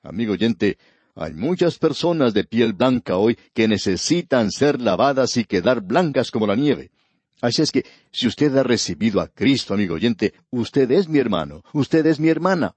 Amigo 0.05 0.35
oyente, 0.35 0.79
hay 1.17 1.35
muchas 1.35 1.77
personas 1.77 2.33
de 2.35 2.45
piel 2.45 2.73
blanca 2.73 3.17
hoy 3.17 3.37
que 3.53 3.67
necesitan 3.67 4.53
ser 4.53 4.81
lavadas 4.81 5.37
y 5.37 5.45
quedar 5.45 5.81
blancas 5.81 6.31
como 6.31 6.47
la 6.47 6.55
nieve. 6.55 6.93
Así 7.41 7.63
es 7.63 7.73
que, 7.73 7.85
si 8.13 8.29
usted 8.29 8.57
ha 8.57 8.63
recibido 8.63 9.21
a 9.21 9.27
Cristo, 9.27 9.75
amigo 9.75 9.97
oyente, 9.97 10.35
usted 10.51 10.89
es 10.93 11.09
mi 11.09 11.19
hermano, 11.19 11.65
usted 11.73 12.07
es 12.07 12.21
mi 12.21 12.29
hermana. 12.29 12.77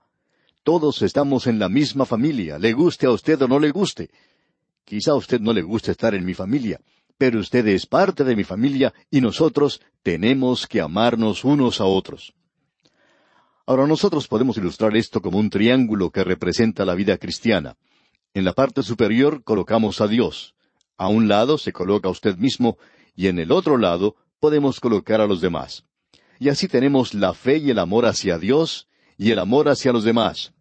Todos 0.63 1.03
estamos 1.03 1.45
en 1.45 1.59
la 1.59 1.69
misma 1.69 2.05
familia, 2.05 2.57
le 2.57 2.73
guste 2.73 3.05
a 3.05 3.11
usted 3.11 3.39
o 3.43 3.47
no 3.47 3.59
le 3.59 3.69
guste. 3.69 4.09
Quizá 4.89 5.11
a 5.11 5.15
usted 5.15 5.39
no 5.39 5.53
le 5.53 5.61
guste 5.61 5.91
estar 5.91 6.15
en 6.15 6.25
mi 6.25 6.33
familia, 6.33 6.81
pero 7.15 7.39
usted 7.39 7.67
es 7.67 7.85
parte 7.85 8.23
de 8.23 8.35
mi 8.35 8.43
familia 8.43 8.91
y 9.11 9.21
nosotros 9.21 9.81
tenemos 10.01 10.65
que 10.65 10.81
amarnos 10.81 11.43
unos 11.43 11.79
a 11.79 11.85
otros. 11.85 12.33
Ahora 13.67 13.85
nosotros 13.85 14.27
podemos 14.27 14.57
ilustrar 14.57 14.97
esto 14.97 15.21
como 15.21 15.37
un 15.37 15.51
triángulo 15.51 16.09
que 16.09 16.23
representa 16.23 16.85
la 16.85 16.95
vida 16.95 17.19
cristiana. 17.19 17.77
En 18.33 18.43
la 18.43 18.53
parte 18.53 18.81
superior 18.81 19.43
colocamos 19.43 20.01
a 20.01 20.07
Dios. 20.07 20.55
A 20.97 21.07
un 21.07 21.27
lado 21.27 21.59
se 21.59 21.71
coloca 21.71 22.09
usted 22.09 22.37
mismo 22.37 22.79
y 23.15 23.27
en 23.27 23.37
el 23.37 23.51
otro 23.51 23.77
lado 23.77 24.15
podemos 24.39 24.79
colocar 24.79 25.21
a 25.21 25.27
los 25.27 25.39
demás. 25.39 25.85
Y 26.39 26.49
así 26.49 26.67
tenemos 26.67 27.13
la 27.13 27.35
fe 27.35 27.57
y 27.57 27.69
el 27.69 27.77
amor 27.77 28.07
hacia 28.07 28.39
Dios 28.39 28.87
y 29.19 29.29
el 29.29 29.37
amor 29.37 29.69
hacia 29.69 29.93
los 29.93 30.03
demás. 30.03 30.51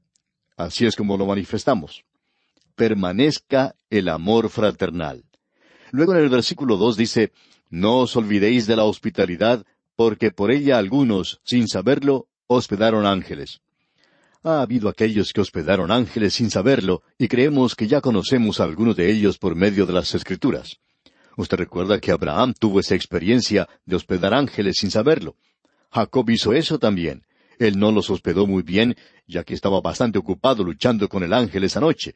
Así 0.58 0.84
es 0.84 0.96
como 0.96 1.16
lo 1.16 1.24
manifestamos 1.24 2.04
permanezca 2.78 3.74
el 3.90 4.08
amor 4.08 4.48
fraternal. 4.50 5.24
Luego 5.90 6.14
en 6.14 6.20
el 6.20 6.28
versículo 6.28 6.76
dos 6.76 6.96
dice, 6.96 7.32
No 7.68 7.98
os 7.98 8.16
olvidéis 8.16 8.68
de 8.68 8.76
la 8.76 8.84
hospitalidad, 8.84 9.66
porque 9.96 10.30
por 10.30 10.52
ella 10.52 10.78
algunos, 10.78 11.40
sin 11.44 11.66
saberlo, 11.66 12.28
hospedaron 12.46 13.04
ángeles. 13.04 13.60
Ha 14.44 14.62
habido 14.62 14.88
aquellos 14.88 15.32
que 15.32 15.40
hospedaron 15.40 15.90
ángeles 15.90 16.34
sin 16.34 16.50
saberlo, 16.50 17.02
y 17.18 17.26
creemos 17.26 17.74
que 17.74 17.88
ya 17.88 18.00
conocemos 18.00 18.60
a 18.60 18.64
algunos 18.64 18.94
de 18.96 19.10
ellos 19.10 19.38
por 19.38 19.56
medio 19.56 19.84
de 19.84 19.94
las 19.94 20.14
Escrituras. 20.14 20.76
Usted 21.36 21.56
recuerda 21.56 21.98
que 21.98 22.12
Abraham 22.12 22.54
tuvo 22.56 22.78
esa 22.78 22.94
experiencia 22.94 23.68
de 23.84 23.96
hospedar 23.96 24.34
ángeles 24.34 24.76
sin 24.78 24.92
saberlo. 24.92 25.34
Jacob 25.90 26.30
hizo 26.30 26.52
eso 26.52 26.78
también. 26.78 27.24
Él 27.58 27.76
no 27.76 27.90
los 27.90 28.08
hospedó 28.08 28.46
muy 28.46 28.62
bien, 28.62 28.96
ya 29.26 29.42
que 29.42 29.54
estaba 29.54 29.80
bastante 29.80 30.18
ocupado 30.18 30.62
luchando 30.62 31.08
con 31.08 31.24
el 31.24 31.32
ángel 31.32 31.64
esa 31.64 31.80
noche. 31.80 32.14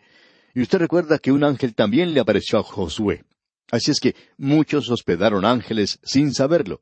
Y 0.54 0.62
usted 0.62 0.78
recuerda 0.78 1.18
que 1.18 1.32
un 1.32 1.44
ángel 1.44 1.74
también 1.74 2.12
le 2.12 2.20
apareció 2.20 2.58
a 2.58 2.62
Josué. 2.62 3.24
Así 3.70 3.90
es 3.90 4.00
que 4.00 4.14
muchos 4.36 4.90
hospedaron 4.90 5.44
ángeles 5.44 5.98
sin 6.02 6.34
saberlo. 6.34 6.80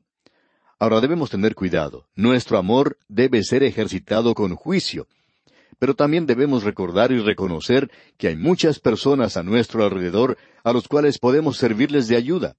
Ahora 0.77 0.99
debemos 0.99 1.29
tener 1.29 1.55
cuidado. 1.55 2.07
Nuestro 2.15 2.57
amor 2.57 2.97
debe 3.07 3.43
ser 3.43 3.63
ejercitado 3.63 4.33
con 4.33 4.55
juicio. 4.55 5.07
Pero 5.79 5.95
también 5.95 6.25
debemos 6.25 6.63
recordar 6.63 7.11
y 7.11 7.19
reconocer 7.19 7.89
que 8.17 8.27
hay 8.27 8.35
muchas 8.35 8.79
personas 8.79 9.37
a 9.37 9.43
nuestro 9.43 9.83
alrededor 9.83 10.37
a 10.63 10.73
los 10.73 10.87
cuales 10.87 11.17
podemos 11.17 11.57
servirles 11.57 12.07
de 12.07 12.17
ayuda. 12.17 12.55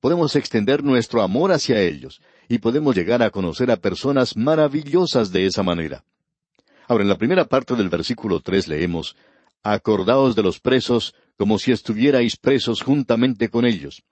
podemos 0.00 0.34
extender 0.34 0.82
nuestro 0.82 1.22
amor 1.22 1.52
hacia 1.52 1.80
ellos, 1.80 2.20
y 2.48 2.58
podemos 2.58 2.96
llegar 2.96 3.22
a 3.22 3.30
conocer 3.30 3.70
a 3.70 3.76
personas 3.76 4.36
maravillosas 4.36 5.30
de 5.30 5.46
esa 5.46 5.62
manera. 5.62 6.04
Ahora, 6.88 7.02
en 7.02 7.08
la 7.08 7.18
primera 7.18 7.44
parte 7.44 7.76
del 7.76 7.88
versículo 7.88 8.40
tres 8.40 8.66
leemos, 8.66 9.14
Acordaos 9.62 10.34
de 10.34 10.42
los 10.42 10.60
presos 10.60 11.14
como 11.36 11.58
si 11.58 11.72
estuvierais 11.72 12.36
presos 12.36 12.82
juntamente 12.82 13.48
con 13.48 13.64
ellos. 13.64 14.02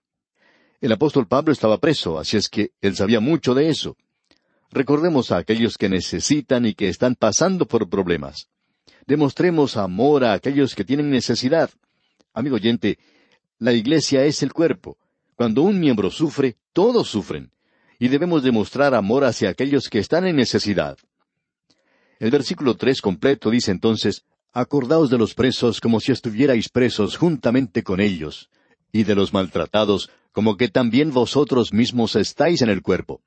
El 0.81 0.93
apóstol 0.93 1.27
Pablo 1.27 1.53
estaba 1.53 1.79
preso, 1.79 2.19
así 2.19 2.37
es 2.37 2.49
que 2.49 2.73
él 2.81 2.95
sabía 2.95 3.21
mucho 3.21 3.55
de 3.55 3.69
eso. 3.69 3.97
Recordemos 4.71 5.33
a 5.33 5.39
aquellos 5.39 5.79
que 5.79 5.89
necesitan 5.89 6.67
y 6.67 6.75
que 6.75 6.89
están 6.89 7.15
pasando 7.15 7.67
por 7.67 7.89
problemas. 7.89 8.49
Demostremos 9.07 9.77
amor 9.77 10.25
a 10.25 10.35
aquellos 10.35 10.75
que 10.75 10.85
tienen 10.85 11.11
necesidad. 11.11 11.71
Amigo 12.35 12.57
oyente, 12.57 12.99
la 13.59 13.73
iglesia 13.73 14.25
es 14.25 14.43
el 14.43 14.53
cuerpo. 14.53 14.99
Cuando 15.35 15.63
un 15.63 15.81
miembro 15.81 16.11
sufre, 16.11 16.57
todos 16.73 17.09
sufren. 17.09 17.51
Y 17.99 18.09
debemos 18.09 18.43
demostrar 18.43 18.95
amor 18.95 19.25
hacia 19.25 19.49
aquellos 19.49 19.89
que 19.89 19.99
están 19.99 20.27
en 20.27 20.37
necesidad. 20.37 20.99
El 22.21 22.31
versículo 22.31 22.77
tres 22.77 23.01
completo 23.01 23.51
dice 23.51 23.71
entonces, 23.71 24.25
Acordaos 24.61 25.09
de 25.09 25.19
los 25.19 25.35
presos 25.35 25.81
como 25.81 26.01
si 26.01 26.11
estuvierais 26.11 26.69
presos 26.69 27.17
juntamente 27.17 27.85
con 27.85 28.01
ellos, 28.01 28.51
y 28.91 29.05
de 29.05 29.15
los 29.15 29.33
maltratados 29.33 30.11
como 30.33 30.57
que 30.57 30.67
también 30.67 31.13
vosotros 31.13 31.73
mismos 31.73 32.17
estáis 32.17 32.61
en 32.63 32.69
el 32.69 32.83
cuerpo. 32.83 33.21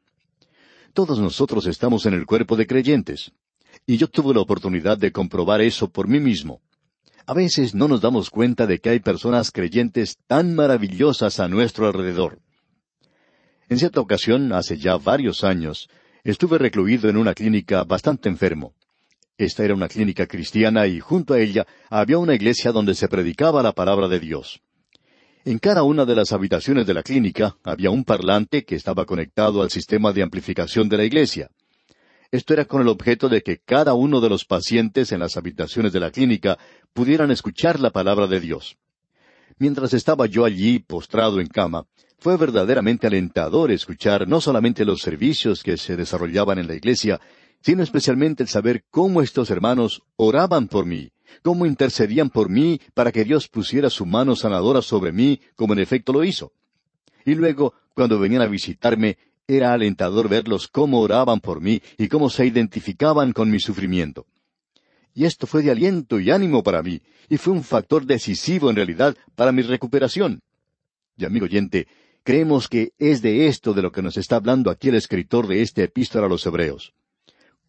Todos 0.93 1.19
nosotros 1.19 1.67
estamos 1.67 2.05
en 2.05 2.15
el 2.15 2.25
cuerpo 2.25 2.57
de 2.57 2.67
creyentes. 2.67 3.31
Y 3.85 3.95
yo 3.95 4.09
tuve 4.09 4.33
la 4.33 4.41
oportunidad 4.41 4.97
de 4.97 5.13
comprobar 5.13 5.61
eso 5.61 5.89
por 5.89 6.09
mí 6.09 6.19
mismo. 6.19 6.59
A 7.25 7.33
veces 7.33 7.73
no 7.73 7.87
nos 7.87 8.01
damos 8.01 8.29
cuenta 8.29 8.67
de 8.67 8.79
que 8.79 8.89
hay 8.89 8.99
personas 8.99 9.51
creyentes 9.51 10.17
tan 10.27 10.53
maravillosas 10.53 11.39
a 11.39 11.47
nuestro 11.47 11.87
alrededor. 11.87 12.39
En 13.69 13.79
cierta 13.79 14.01
ocasión, 14.01 14.51
hace 14.51 14.77
ya 14.77 14.97
varios 14.97 15.45
años, 15.45 15.87
estuve 16.25 16.57
recluido 16.57 17.07
en 17.09 17.15
una 17.15 17.33
clínica 17.33 17.85
bastante 17.85 18.27
enfermo. 18.27 18.73
Esta 19.37 19.63
era 19.63 19.73
una 19.73 19.87
clínica 19.87 20.27
cristiana 20.27 20.87
y 20.87 20.99
junto 20.99 21.33
a 21.33 21.39
ella 21.39 21.65
había 21.89 22.17
una 22.17 22.35
iglesia 22.35 22.71
donde 22.71 22.93
se 22.93 23.07
predicaba 23.07 23.63
la 23.63 23.71
palabra 23.71 24.07
de 24.07 24.19
Dios. 24.19 24.61
En 25.43 25.57
cada 25.57 25.81
una 25.81 26.05
de 26.05 26.15
las 26.15 26.33
habitaciones 26.33 26.85
de 26.85 26.93
la 26.93 27.01
clínica 27.01 27.57
había 27.63 27.89
un 27.89 28.03
parlante 28.03 28.63
que 28.63 28.75
estaba 28.75 29.05
conectado 29.05 29.63
al 29.63 29.71
sistema 29.71 30.13
de 30.13 30.21
amplificación 30.21 30.87
de 30.87 30.97
la 30.97 31.03
iglesia. 31.03 31.49
Esto 32.29 32.53
era 32.53 32.65
con 32.65 32.81
el 32.81 32.87
objeto 32.87 33.27
de 33.27 33.41
que 33.41 33.57
cada 33.57 33.93
uno 33.93 34.21
de 34.21 34.29
los 34.29 34.45
pacientes 34.45 35.11
en 35.11 35.19
las 35.19 35.37
habitaciones 35.37 35.91
de 35.91 35.99
la 35.99 36.11
clínica 36.11 36.59
pudieran 36.93 37.31
escuchar 37.31 37.79
la 37.79 37.89
palabra 37.89 38.27
de 38.27 38.39
Dios. 38.39 38.77
Mientras 39.57 39.93
estaba 39.93 40.27
yo 40.27 40.45
allí 40.45 40.79
postrado 40.79 41.39
en 41.39 41.47
cama, 41.47 41.85
fue 42.19 42.37
verdaderamente 42.37 43.07
alentador 43.07 43.71
escuchar 43.71 44.27
no 44.27 44.39
solamente 44.41 44.85
los 44.85 45.01
servicios 45.01 45.63
que 45.63 45.75
se 45.75 45.97
desarrollaban 45.97 46.59
en 46.59 46.67
la 46.67 46.75
iglesia, 46.75 47.19
sino 47.61 47.83
especialmente 47.83 48.43
el 48.43 48.49
saber 48.49 48.83
cómo 48.89 49.21
estos 49.21 49.49
hermanos 49.49 50.01
oraban 50.15 50.67
por 50.67 50.85
mí, 50.85 51.11
cómo 51.43 51.65
intercedían 51.65 52.29
por 52.29 52.49
mí 52.49 52.79
para 52.93 53.11
que 53.11 53.23
Dios 53.23 53.47
pusiera 53.47 53.89
su 53.89 54.05
mano 54.05 54.35
sanadora 54.35 54.81
sobre 54.81 55.11
mí, 55.11 55.39
como 55.55 55.73
en 55.73 55.79
efecto 55.79 56.13
lo 56.13 56.23
hizo. 56.23 56.51
Y 57.25 57.35
luego, 57.35 57.73
cuando 57.93 58.19
venían 58.19 58.41
a 58.41 58.47
visitarme, 58.47 59.17
era 59.47 59.73
alentador 59.73 60.29
verlos 60.29 60.67
cómo 60.67 60.99
oraban 60.99 61.39
por 61.39 61.61
mí 61.61 61.81
y 61.97 62.07
cómo 62.07 62.29
se 62.29 62.45
identificaban 62.45 63.33
con 63.33 63.49
mi 63.49 63.59
sufrimiento. 63.59 64.25
Y 65.13 65.25
esto 65.25 65.45
fue 65.45 65.61
de 65.61 65.71
aliento 65.71 66.19
y 66.19 66.31
ánimo 66.31 66.63
para 66.63 66.81
mí, 66.81 67.01
y 67.27 67.37
fue 67.37 67.53
un 67.53 67.63
factor 67.63 68.05
decisivo 68.05 68.69
en 68.69 68.77
realidad 68.77 69.15
para 69.35 69.51
mi 69.51 69.61
recuperación. 69.61 70.41
Y 71.17 71.25
amigo 71.25 71.45
oyente, 71.45 71.87
creemos 72.23 72.69
que 72.69 72.93
es 72.97 73.21
de 73.21 73.47
esto 73.47 73.73
de 73.73 73.81
lo 73.81 73.91
que 73.91 74.01
nos 74.01 74.17
está 74.17 74.37
hablando 74.37 74.71
aquí 74.71 74.89
el 74.89 74.95
escritor 74.95 75.47
de 75.47 75.61
este 75.61 75.83
epístola 75.83 76.27
a 76.27 76.29
los 76.29 76.45
Hebreos. 76.45 76.93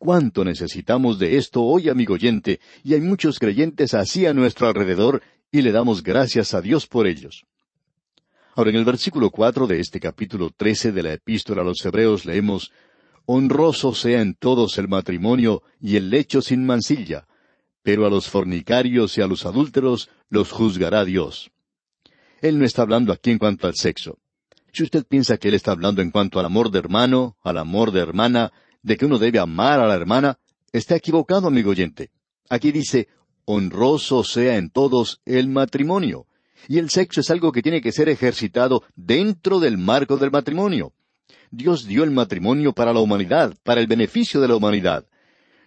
Cuánto 0.02 0.44
necesitamos 0.44 1.20
de 1.20 1.36
esto 1.36 1.62
hoy, 1.62 1.88
amigo 1.88 2.14
oyente, 2.14 2.58
y 2.82 2.94
hay 2.94 3.00
muchos 3.00 3.38
creyentes 3.38 3.94
así 3.94 4.26
a 4.26 4.34
nuestro 4.34 4.66
alrededor, 4.66 5.22
y 5.52 5.62
le 5.62 5.70
damos 5.70 6.02
gracias 6.02 6.54
a 6.54 6.60
Dios 6.60 6.88
por 6.88 7.06
ellos. 7.06 7.44
Ahora, 8.56 8.70
en 8.70 8.76
el 8.78 8.84
versículo 8.84 9.30
cuatro 9.30 9.68
de 9.68 9.78
este 9.78 10.00
capítulo 10.00 10.50
trece 10.50 10.90
de 10.90 11.04
la 11.04 11.12
epístola 11.12 11.62
a 11.62 11.64
los 11.64 11.84
Hebreos 11.84 12.24
leemos 12.24 12.72
Honroso 13.26 13.94
sea 13.94 14.22
en 14.22 14.34
todos 14.34 14.76
el 14.76 14.88
matrimonio 14.88 15.62
y 15.80 15.94
el 15.94 16.10
lecho 16.10 16.42
sin 16.42 16.66
mancilla, 16.66 17.28
pero 17.84 18.04
a 18.04 18.10
los 18.10 18.28
fornicarios 18.28 19.16
y 19.18 19.22
a 19.22 19.28
los 19.28 19.46
adúlteros 19.46 20.10
los 20.30 20.50
juzgará 20.50 21.04
Dios. 21.04 21.52
Él 22.40 22.58
no 22.58 22.64
está 22.64 22.82
hablando 22.82 23.12
aquí 23.12 23.30
en 23.30 23.38
cuanto 23.38 23.68
al 23.68 23.76
sexo. 23.76 24.18
Si 24.72 24.82
usted 24.82 25.06
piensa 25.06 25.36
que 25.36 25.46
él 25.46 25.54
está 25.54 25.70
hablando 25.70 26.02
en 26.02 26.10
cuanto 26.10 26.40
al 26.40 26.46
amor 26.46 26.72
de 26.72 26.80
hermano, 26.80 27.36
al 27.44 27.58
amor 27.58 27.92
de 27.92 28.00
hermana, 28.00 28.52
de 28.82 28.96
que 28.96 29.06
uno 29.06 29.18
debe 29.18 29.38
amar 29.38 29.80
a 29.80 29.86
la 29.86 29.94
hermana, 29.94 30.38
está 30.72 30.96
equivocado, 30.96 31.48
amigo 31.48 31.70
oyente. 31.70 32.10
Aquí 32.48 32.72
dice, 32.72 33.08
honroso 33.44 34.24
sea 34.24 34.56
en 34.56 34.70
todos 34.70 35.20
el 35.24 35.48
matrimonio. 35.48 36.26
Y 36.68 36.78
el 36.78 36.90
sexo 36.90 37.20
es 37.20 37.30
algo 37.30 37.52
que 37.52 37.62
tiene 37.62 37.80
que 37.80 37.92
ser 37.92 38.08
ejercitado 38.08 38.84
dentro 38.94 39.58
del 39.60 39.78
marco 39.78 40.16
del 40.16 40.30
matrimonio. 40.30 40.92
Dios 41.50 41.86
dio 41.86 42.04
el 42.04 42.10
matrimonio 42.10 42.72
para 42.72 42.92
la 42.92 43.00
humanidad, 43.00 43.54
para 43.62 43.80
el 43.80 43.86
beneficio 43.86 44.40
de 44.40 44.48
la 44.48 44.56
humanidad. 44.56 45.06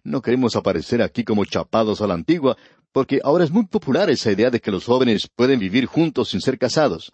No 0.04 0.21
queremos 0.21 0.56
aparecer 0.56 1.01
aquí 1.01 1.23
como 1.23 1.45
chapados 1.45 2.01
a 2.01 2.08
la 2.08 2.13
antigua, 2.13 2.58
porque 2.91 3.19
ahora 3.23 3.43
es 3.43 3.51
muy 3.51 3.65
popular 3.65 4.10
esa 4.10 4.32
idea 4.32 4.49
de 4.49 4.62
que 4.62 4.71
los 4.71 4.86
jóvenes 4.86 5.28
pueden 5.28 5.60
vivir 5.60 5.86
juntos 5.86 6.30
sin 6.30 6.41
ser 6.41 6.58
casados. 6.58 7.12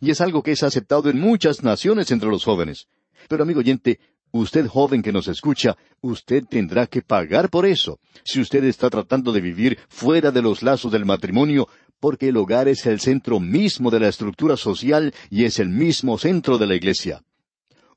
Y 0.00 0.10
es 0.10 0.20
algo 0.20 0.42
que 0.42 0.52
es 0.52 0.62
aceptado 0.62 1.08
en 1.08 1.20
muchas 1.20 1.62
naciones 1.62 2.10
entre 2.10 2.28
los 2.28 2.44
jóvenes. 2.44 2.88
Pero 3.28 3.44
amigo 3.44 3.60
oyente, 3.60 3.98
Usted 4.32 4.66
joven 4.66 5.02
que 5.02 5.12
nos 5.12 5.28
escucha, 5.28 5.76
usted 6.00 6.44
tendrá 6.48 6.86
que 6.86 7.02
pagar 7.02 7.50
por 7.50 7.66
eso, 7.66 7.98
si 8.24 8.40
usted 8.40 8.64
está 8.64 8.88
tratando 8.88 9.30
de 9.30 9.42
vivir 9.42 9.78
fuera 9.88 10.30
de 10.30 10.40
los 10.40 10.62
lazos 10.62 10.90
del 10.90 11.04
matrimonio, 11.04 11.68
porque 12.00 12.28
el 12.28 12.36
hogar 12.38 12.66
es 12.66 12.86
el 12.86 12.98
centro 12.98 13.38
mismo 13.38 13.90
de 13.90 14.00
la 14.00 14.08
estructura 14.08 14.56
social 14.56 15.14
y 15.30 15.44
es 15.44 15.58
el 15.58 15.68
mismo 15.68 16.16
centro 16.16 16.56
de 16.56 16.66
la 16.66 16.74
iglesia. 16.74 17.22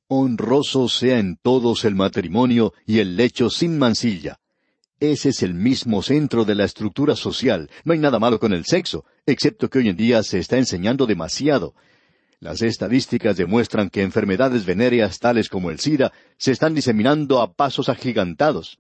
Honroso 0.08 0.90
sea 0.90 1.20
en 1.20 1.38
todos 1.42 1.86
el 1.86 1.96
matrimonio 1.96 2.74
y 2.86 3.00
el 3.00 3.16
lecho 3.16 3.50
sin 3.50 3.80
mancilla. 3.80 4.38
Ese 5.00 5.30
es 5.30 5.42
el 5.42 5.54
mismo 5.54 6.04
centro 6.04 6.46
de 6.46 6.56
la 6.56 6.66
estructura 6.66 7.16
social. 7.16 7.70
No 7.84 7.94
hay 7.94 8.00
nada 8.00 8.20
malo 8.20 8.40
con 8.40 8.54
el 8.54 8.66
sexo, 8.66 9.06
excepto 9.26 9.70
que 9.70 9.80
hoy 9.80 9.90
en 9.90 9.98
día 9.98 10.22
se 10.22 10.40
está 10.40 10.58
enseñando 10.58 11.06
demasiado. 11.06 11.74
Las 12.46 12.62
estadísticas 12.62 13.38
demuestran 13.38 13.90
que 13.90 14.04
enfermedades 14.04 14.68
venéreas 14.68 15.18
tales 15.18 15.50
como 15.50 15.72
el 15.72 15.80
SIDA 15.80 16.14
se 16.38 16.52
están 16.52 16.76
diseminando 16.76 17.42
a 17.42 17.52
pasos 17.56 17.90
agigantados. 17.90 18.78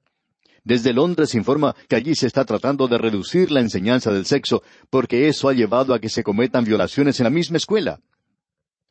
Desde 0.63 0.93
Londres 0.93 1.32
se 1.32 1.39
informa 1.39 1.75
que 1.89 1.95
allí 1.95 2.13
se 2.13 2.28
está 2.28 2.45
tratando 2.45 2.88
de 2.88 2.99
reducir 2.99 3.49
la 3.49 3.62
enseñanza 3.62 4.13
del 4.13 4.28
sexo 4.28 4.62
porque 4.91 5.28
eso 5.30 5.49
ha 5.49 5.54
llevado 5.54 5.95
a 5.95 5.99
que 5.99 6.10
se 6.10 6.21
cometan 6.21 6.63
violaciones 6.63 7.19
en 7.19 7.23
la 7.23 7.32
misma 7.32 7.58
escuela. 7.58 7.99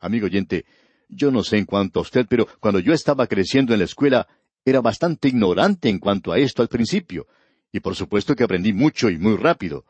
Amigo 0.01 0.25
oyente, 0.25 0.65
yo 1.07 1.31
no 1.31 1.41
sé 1.41 1.55
en 1.57 1.65
cuanto 1.65 1.99
a 1.99 2.01
usted, 2.01 2.25
pero 2.27 2.45
cuando 2.59 2.81
yo 2.81 2.91
estaba 2.91 3.27
creciendo 3.27 3.71
en 3.71 3.79
la 3.79 3.85
escuela 3.85 4.27
era 4.65 4.81
bastante 4.81 5.29
ignorante 5.29 5.87
en 5.87 5.99
cuanto 5.99 6.33
a 6.33 6.37
esto 6.37 6.61
al 6.61 6.67
principio, 6.67 7.27
y 7.71 7.79
por 7.79 7.95
supuesto 7.95 8.35
que 8.35 8.43
aprendí 8.43 8.73
mucho 8.73 9.09
y 9.09 9.17
muy 9.17 9.37
rápido. 9.37 9.85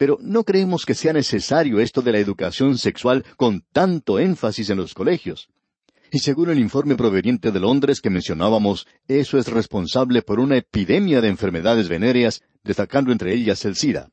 Pero 0.00 0.16
no 0.22 0.44
creemos 0.44 0.86
que 0.86 0.94
sea 0.94 1.12
necesario 1.12 1.78
esto 1.78 2.00
de 2.00 2.12
la 2.12 2.18
educación 2.18 2.78
sexual 2.78 3.22
con 3.36 3.66
tanto 3.70 4.18
énfasis 4.18 4.70
en 4.70 4.78
los 4.78 4.94
colegios. 4.94 5.50
Y 6.10 6.20
según 6.20 6.48
el 6.48 6.58
informe 6.58 6.96
proveniente 6.96 7.52
de 7.52 7.60
Londres 7.60 8.00
que 8.00 8.08
mencionábamos, 8.08 8.86
eso 9.08 9.36
es 9.36 9.48
responsable 9.48 10.22
por 10.22 10.40
una 10.40 10.56
epidemia 10.56 11.20
de 11.20 11.28
enfermedades 11.28 11.90
venéreas, 11.90 12.40
destacando 12.64 13.12
entre 13.12 13.34
ellas 13.34 13.62
el 13.66 13.76
SIDA. 13.76 14.08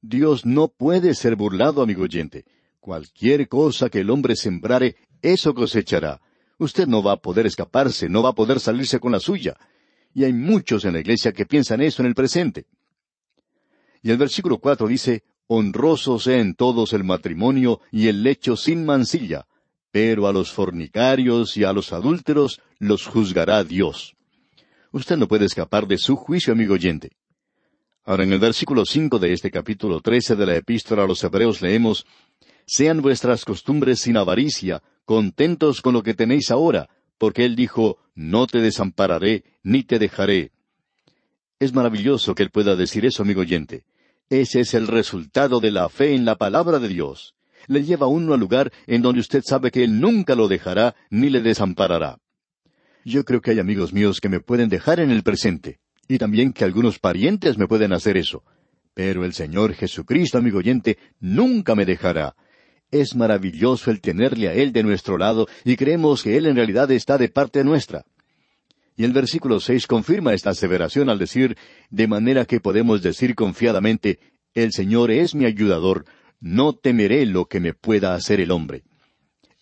Dios 0.00 0.46
no 0.46 0.68
puede 0.68 1.12
ser 1.12 1.36
burlado, 1.36 1.82
amigo 1.82 2.04
oyente. 2.04 2.46
Cualquier 2.80 3.46
cosa 3.46 3.90
que 3.90 4.00
el 4.00 4.08
hombre 4.08 4.36
sembrare, 4.36 4.96
eso 5.20 5.52
cosechará. 5.52 6.22
Usted 6.56 6.86
no 6.86 7.02
va 7.02 7.12
a 7.12 7.20
poder 7.20 7.44
escaparse, 7.44 8.08
no 8.08 8.22
va 8.22 8.30
a 8.30 8.34
poder 8.34 8.58
salirse 8.58 8.98
con 8.98 9.12
la 9.12 9.20
suya. 9.20 9.58
Y 10.14 10.24
hay 10.24 10.32
muchos 10.32 10.86
en 10.86 10.94
la 10.94 11.00
iglesia 11.00 11.32
que 11.32 11.44
piensan 11.44 11.82
eso 11.82 12.00
en 12.00 12.08
el 12.08 12.14
presente. 12.14 12.64
Y 14.02 14.10
el 14.10 14.16
versículo 14.16 14.58
cuatro 14.58 14.86
dice, 14.86 15.22
Honroso 15.46 16.18
sea 16.18 16.38
en 16.38 16.54
todos 16.54 16.92
el 16.92 17.02
matrimonio 17.02 17.80
y 17.90 18.06
el 18.06 18.22
lecho 18.22 18.56
sin 18.56 18.84
mancilla, 18.84 19.46
pero 19.90 20.28
a 20.28 20.32
los 20.32 20.52
fornicarios 20.52 21.56
y 21.56 21.64
a 21.64 21.72
los 21.72 21.92
adúlteros 21.92 22.60
los 22.78 23.06
juzgará 23.06 23.64
Dios. 23.64 24.14
Usted 24.92 25.16
no 25.16 25.26
puede 25.26 25.46
escapar 25.46 25.86
de 25.86 25.98
su 25.98 26.16
juicio, 26.16 26.52
amigo 26.52 26.74
oyente. 26.74 27.10
Ahora 28.04 28.24
en 28.24 28.32
el 28.32 28.38
versículo 28.38 28.84
cinco 28.84 29.18
de 29.18 29.32
este 29.32 29.50
capítulo 29.50 30.00
trece 30.00 30.36
de 30.36 30.46
la 30.46 30.56
epístola 30.56 31.02
a 31.02 31.06
los 31.06 31.22
Hebreos 31.22 31.60
leemos, 31.60 32.06
Sean 32.66 33.02
vuestras 33.02 33.44
costumbres 33.44 34.00
sin 34.00 34.16
avaricia, 34.16 34.82
contentos 35.04 35.80
con 35.80 35.94
lo 35.94 36.04
que 36.04 36.14
tenéis 36.14 36.52
ahora, 36.52 36.88
porque 37.18 37.44
Él 37.44 37.56
dijo, 37.56 37.98
No 38.14 38.46
te 38.46 38.60
desampararé, 38.60 39.42
ni 39.64 39.82
te 39.82 39.98
dejaré. 39.98 40.52
Es 41.58 41.74
maravilloso 41.74 42.36
que 42.36 42.44
Él 42.44 42.50
pueda 42.50 42.76
decir 42.76 43.04
eso, 43.04 43.22
amigo 43.22 43.40
oyente. 43.40 43.84
Ese 44.30 44.60
es 44.60 44.74
el 44.74 44.86
resultado 44.86 45.58
de 45.58 45.72
la 45.72 45.88
fe 45.88 46.14
en 46.14 46.24
la 46.24 46.36
palabra 46.36 46.78
de 46.78 46.86
Dios. 46.86 47.34
Le 47.66 47.82
lleva 47.82 48.06
a 48.06 48.08
uno 48.08 48.32
al 48.32 48.38
lugar 48.38 48.72
en 48.86 49.02
donde 49.02 49.18
usted 49.18 49.42
sabe 49.44 49.72
que 49.72 49.82
Él 49.82 50.00
nunca 50.00 50.36
lo 50.36 50.46
dejará 50.46 50.94
ni 51.10 51.30
le 51.30 51.40
desamparará. 51.40 52.18
Yo 53.04 53.24
creo 53.24 53.40
que 53.40 53.50
hay 53.50 53.58
amigos 53.58 53.92
míos 53.92 54.20
que 54.20 54.28
me 54.28 54.38
pueden 54.38 54.68
dejar 54.68 55.00
en 55.00 55.10
el 55.10 55.24
presente, 55.24 55.80
y 56.06 56.18
también 56.18 56.52
que 56.52 56.64
algunos 56.64 57.00
parientes 57.00 57.58
me 57.58 57.66
pueden 57.66 57.92
hacer 57.92 58.16
eso. 58.16 58.44
Pero 58.94 59.24
el 59.24 59.32
Señor 59.32 59.74
Jesucristo, 59.74 60.38
amigo 60.38 60.58
oyente, 60.58 60.96
nunca 61.18 61.74
me 61.74 61.84
dejará. 61.84 62.36
Es 62.92 63.16
maravilloso 63.16 63.90
el 63.90 64.00
tenerle 64.00 64.48
a 64.48 64.54
Él 64.54 64.72
de 64.72 64.84
nuestro 64.84 65.18
lado 65.18 65.48
y 65.64 65.74
creemos 65.74 66.22
que 66.22 66.36
Él 66.36 66.46
en 66.46 66.54
realidad 66.54 66.88
está 66.92 67.18
de 67.18 67.30
parte 67.30 67.64
nuestra. 67.64 68.04
Y 69.00 69.04
el 69.04 69.14
versículo 69.14 69.60
seis 69.60 69.86
confirma 69.86 70.34
esta 70.34 70.50
aseveración 70.50 71.08
al 71.08 71.18
decir, 71.18 71.56
de 71.88 72.06
manera 72.06 72.44
que 72.44 72.60
podemos 72.60 73.00
decir 73.00 73.34
confiadamente, 73.34 74.18
el 74.52 74.72
Señor 74.72 75.10
es 75.10 75.34
mi 75.34 75.46
ayudador, 75.46 76.04
no 76.38 76.74
temeré 76.74 77.24
lo 77.24 77.46
que 77.46 77.60
me 77.60 77.72
pueda 77.72 78.14
hacer 78.14 78.40
el 78.40 78.50
hombre. 78.50 78.82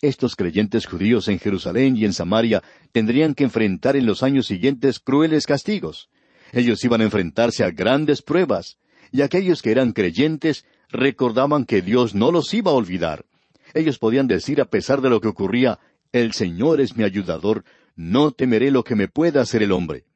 Estos 0.03 0.35
creyentes 0.35 0.87
judíos 0.87 1.29
en 1.29 1.39
Jerusalén 1.39 1.97
y 1.97 2.05
en 2.05 2.15
Samaria 2.15 2.65
tendrían 2.91 3.37
que 3.37 3.45
enfrentar 3.45 3.95
en 3.95 4.07
los 4.07 4.25
años 4.25 4.49
siguientes 4.49 4.99
crueles 4.99 5.47
castigos. 5.47 6.11
Ellos 6.53 6.83
iban 6.83 7.01
a 7.01 7.05
enfrentarse 7.05 7.63
a 7.63 7.71
grandes 7.71 8.23
pruebas, 8.23 8.79
y 9.13 9.23
aquellos 9.23 9.63
que 9.63 9.71
eran 9.71 9.93
creyentes 9.93 10.65
recordaban 10.89 11.65
que 11.65 11.81
Dios 11.81 12.13
no 12.13 12.33
los 12.33 12.53
iba 12.55 12.73
a 12.73 12.75
olvidar. 12.75 13.25
Ellos 13.73 14.01
podían 14.01 14.27
decir 14.27 14.61
a 14.61 14.65
pesar 14.65 15.01
de 15.01 15.11
lo 15.11 15.21
que 15.21 15.29
ocurría, 15.29 15.79
El 16.11 16.33
Señor 16.33 16.81
es 16.81 16.97
mi 16.97 17.05
ayudador, 17.05 17.65
no 17.99 18.31
temeré 18.31 18.71
lo 18.71 18.83
que 18.83 18.95
me 18.95 19.09
pueda 19.09 19.43
hacer 19.43 19.63
el 19.63 19.73
hombre. 19.73 20.07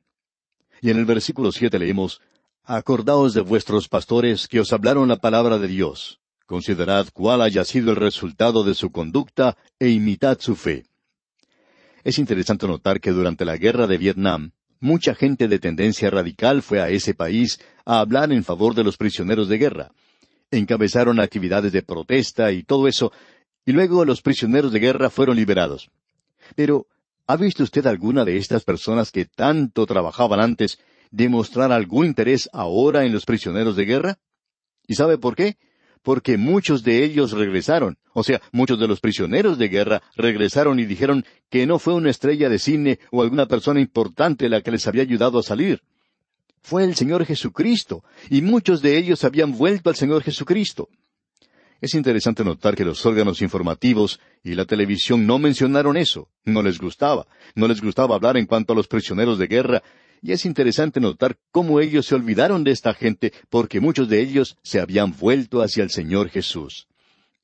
Y 0.81 0.89
en 0.91 0.97
el 0.97 1.05
versículo 1.05 1.53
siete 1.53 1.79
leemos, 1.79 2.23
Acordaos 2.65 3.35
de 3.35 3.41
vuestros 3.43 3.89
pastores 3.89 4.49
que 4.49 4.61
os 4.61 4.73
hablaron 4.73 5.09
la 5.09 5.17
palabra 5.17 5.59
de 5.59 5.69
Dios. 5.69 6.21
Considerad 6.47 7.09
cuál 7.13 7.43
haya 7.43 7.65
sido 7.65 7.91
el 7.91 7.97
resultado 7.97 8.65
de 8.65 8.75
su 8.75 8.91
conducta 8.91 9.59
e 9.79 9.89
imitad 9.89 10.39
su 10.41 10.57
fe. 10.57 10.85
Es 12.05 12.19
interesante 12.19 12.67
notar 12.67 13.01
que 13.01 13.11
durante 13.11 13.45
la 13.45 13.57
guerra 13.57 13.87
de 13.87 13.99
Vietnam, 13.99 14.53
mucha 14.81 15.15
gente 15.15 15.49
de 15.49 15.59
tendencia 15.59 16.09
radical 16.09 16.63
fue 16.63 16.81
a 16.81 16.89
ese 16.89 17.15
país 17.15 17.61
a 17.85 18.01
hablar 18.01 18.33
en 18.33 18.45
favor 18.45 18.75
de 18.75 18.85
los 18.85 18.97
prisioneros 18.97 19.49
de 19.49 19.59
guerra 19.59 19.93
encabezaron 20.53 21.19
actividades 21.19 21.73
de 21.73 21.83
protesta 21.83 22.53
y 22.53 22.63
todo 22.63 22.87
eso, 22.87 23.13
y 23.65 23.73
luego 23.73 24.05
los 24.05 24.23
prisioneros 24.23 24.73
de 24.73 24.81
guerra 24.81 25.11
fueron 25.11 25.37
liberados. 25.37 25.91
Pero, 26.55 26.87
¿ha 27.27 27.37
visto 27.37 27.63
usted 27.63 27.87
alguna 27.87 28.25
de 28.25 28.37
estas 28.37 28.65
personas 28.65 29.11
que 29.11 29.25
tanto 29.25 29.87
trabajaban 29.87 30.41
antes 30.41 30.79
demostrar 31.11 31.73
algún 31.73 32.07
interés 32.07 32.49
ahora 32.53 33.05
en 33.05 33.13
los 33.13 33.25
prisioneros 33.25 33.77
de 33.77 33.85
guerra? 33.85 34.19
¿Y 34.87 34.95
sabe 34.95 35.19
por 35.19 35.37
qué? 35.37 35.57
Porque 36.03 36.37
muchos 36.37 36.83
de 36.83 37.05
ellos 37.05 37.33
regresaron, 37.33 37.99
o 38.13 38.25
sea, 38.25 38.41
muchos 38.51 38.81
de 38.81 38.89
los 38.89 39.01
prisioneros 39.01 39.57
de 39.57 39.69
guerra 39.69 40.03
regresaron 40.17 40.81
y 40.81 40.85
dijeron 40.85 41.25
que 41.49 41.67
no 41.67 41.79
fue 41.79 41.95
una 41.95 42.11
estrella 42.11 42.49
de 42.49 42.59
cine 42.59 42.99
o 43.13 43.23
alguna 43.23 43.47
persona 43.47 43.81
importante 43.81 44.49
la 44.49 44.63
que 44.63 44.73
les 44.73 44.87
había 44.89 45.03
ayudado 45.03 45.39
a 45.39 45.43
salir 45.45 45.83
fue 46.63 46.85
el 46.85 46.95
Señor 46.95 47.27
Jesucristo, 47.27 48.05
y 48.31 48.41
muchos 48.41 48.83
de 48.83 48.97
ellos 48.97 49.25
habían 49.25 49.53
vuelto 49.53 49.91
al 49.91 49.97
Señor 49.97 50.23
Jesucristo. 50.23 50.89
Es 51.83 51.97
interesante 51.97 52.45
notar 52.45 52.77
que 52.77 52.85
los 52.85 53.05
órganos 53.05 53.43
informativos 53.43 54.21
y 54.45 54.55
la 54.55 54.67
televisión 54.67 55.27
no 55.27 55.41
mencionaron 55.41 55.97
eso, 55.97 56.29
no 56.45 56.63
les 56.63 56.79
gustaba, 56.79 57.27
no 57.57 57.67
les 57.67 57.81
gustaba 57.81 58.15
hablar 58.15 58.37
en 58.37 58.47
cuanto 58.47 58.73
a 58.73 58.77
los 58.77 58.87
prisioneros 58.87 59.37
de 59.37 59.49
guerra, 59.49 59.83
y 60.23 60.31
es 60.31 60.47
interesante 60.47 61.01
notar 61.01 61.37
cómo 61.51 61.81
ellos 61.81 62.07
se 62.07 62.15
olvidaron 62.15 62.63
de 62.63 62.71
esta 62.71 62.95
gente 62.95 63.33
porque 63.51 63.81
muchos 63.81 64.09
de 64.09 64.21
ellos 64.21 64.57
se 64.63 64.79
habían 64.79 65.13
vuelto 65.19 65.61
hacia 65.61 65.83
el 65.83 65.91
Señor 65.91 66.29
Jesús. 66.29 66.87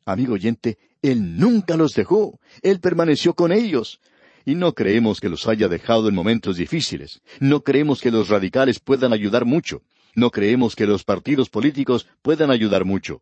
Amigo 0.04 0.34
oyente, 0.34 0.78
Él 1.02 1.36
nunca 1.36 1.76
los 1.76 1.94
dejó, 1.94 2.38
Él 2.62 2.78
permaneció 2.78 3.34
con 3.34 3.50
ellos, 3.50 3.98
y 4.44 4.54
no 4.54 4.72
creemos 4.72 5.20
que 5.20 5.30
los 5.30 5.48
haya 5.48 5.66
dejado 5.66 6.08
en 6.08 6.14
momentos 6.14 6.58
difíciles. 6.58 7.22
No 7.40 7.64
creemos 7.64 8.00
que 8.00 8.12
los 8.12 8.28
radicales 8.28 8.78
puedan 8.78 9.12
ayudar 9.12 9.44
mucho. 9.44 9.82
No 10.14 10.30
creemos 10.30 10.76
que 10.76 10.86
los 10.86 11.02
partidos 11.02 11.50
políticos 11.50 12.06
puedan 12.22 12.52
ayudar 12.52 12.84
mucho. 12.84 13.20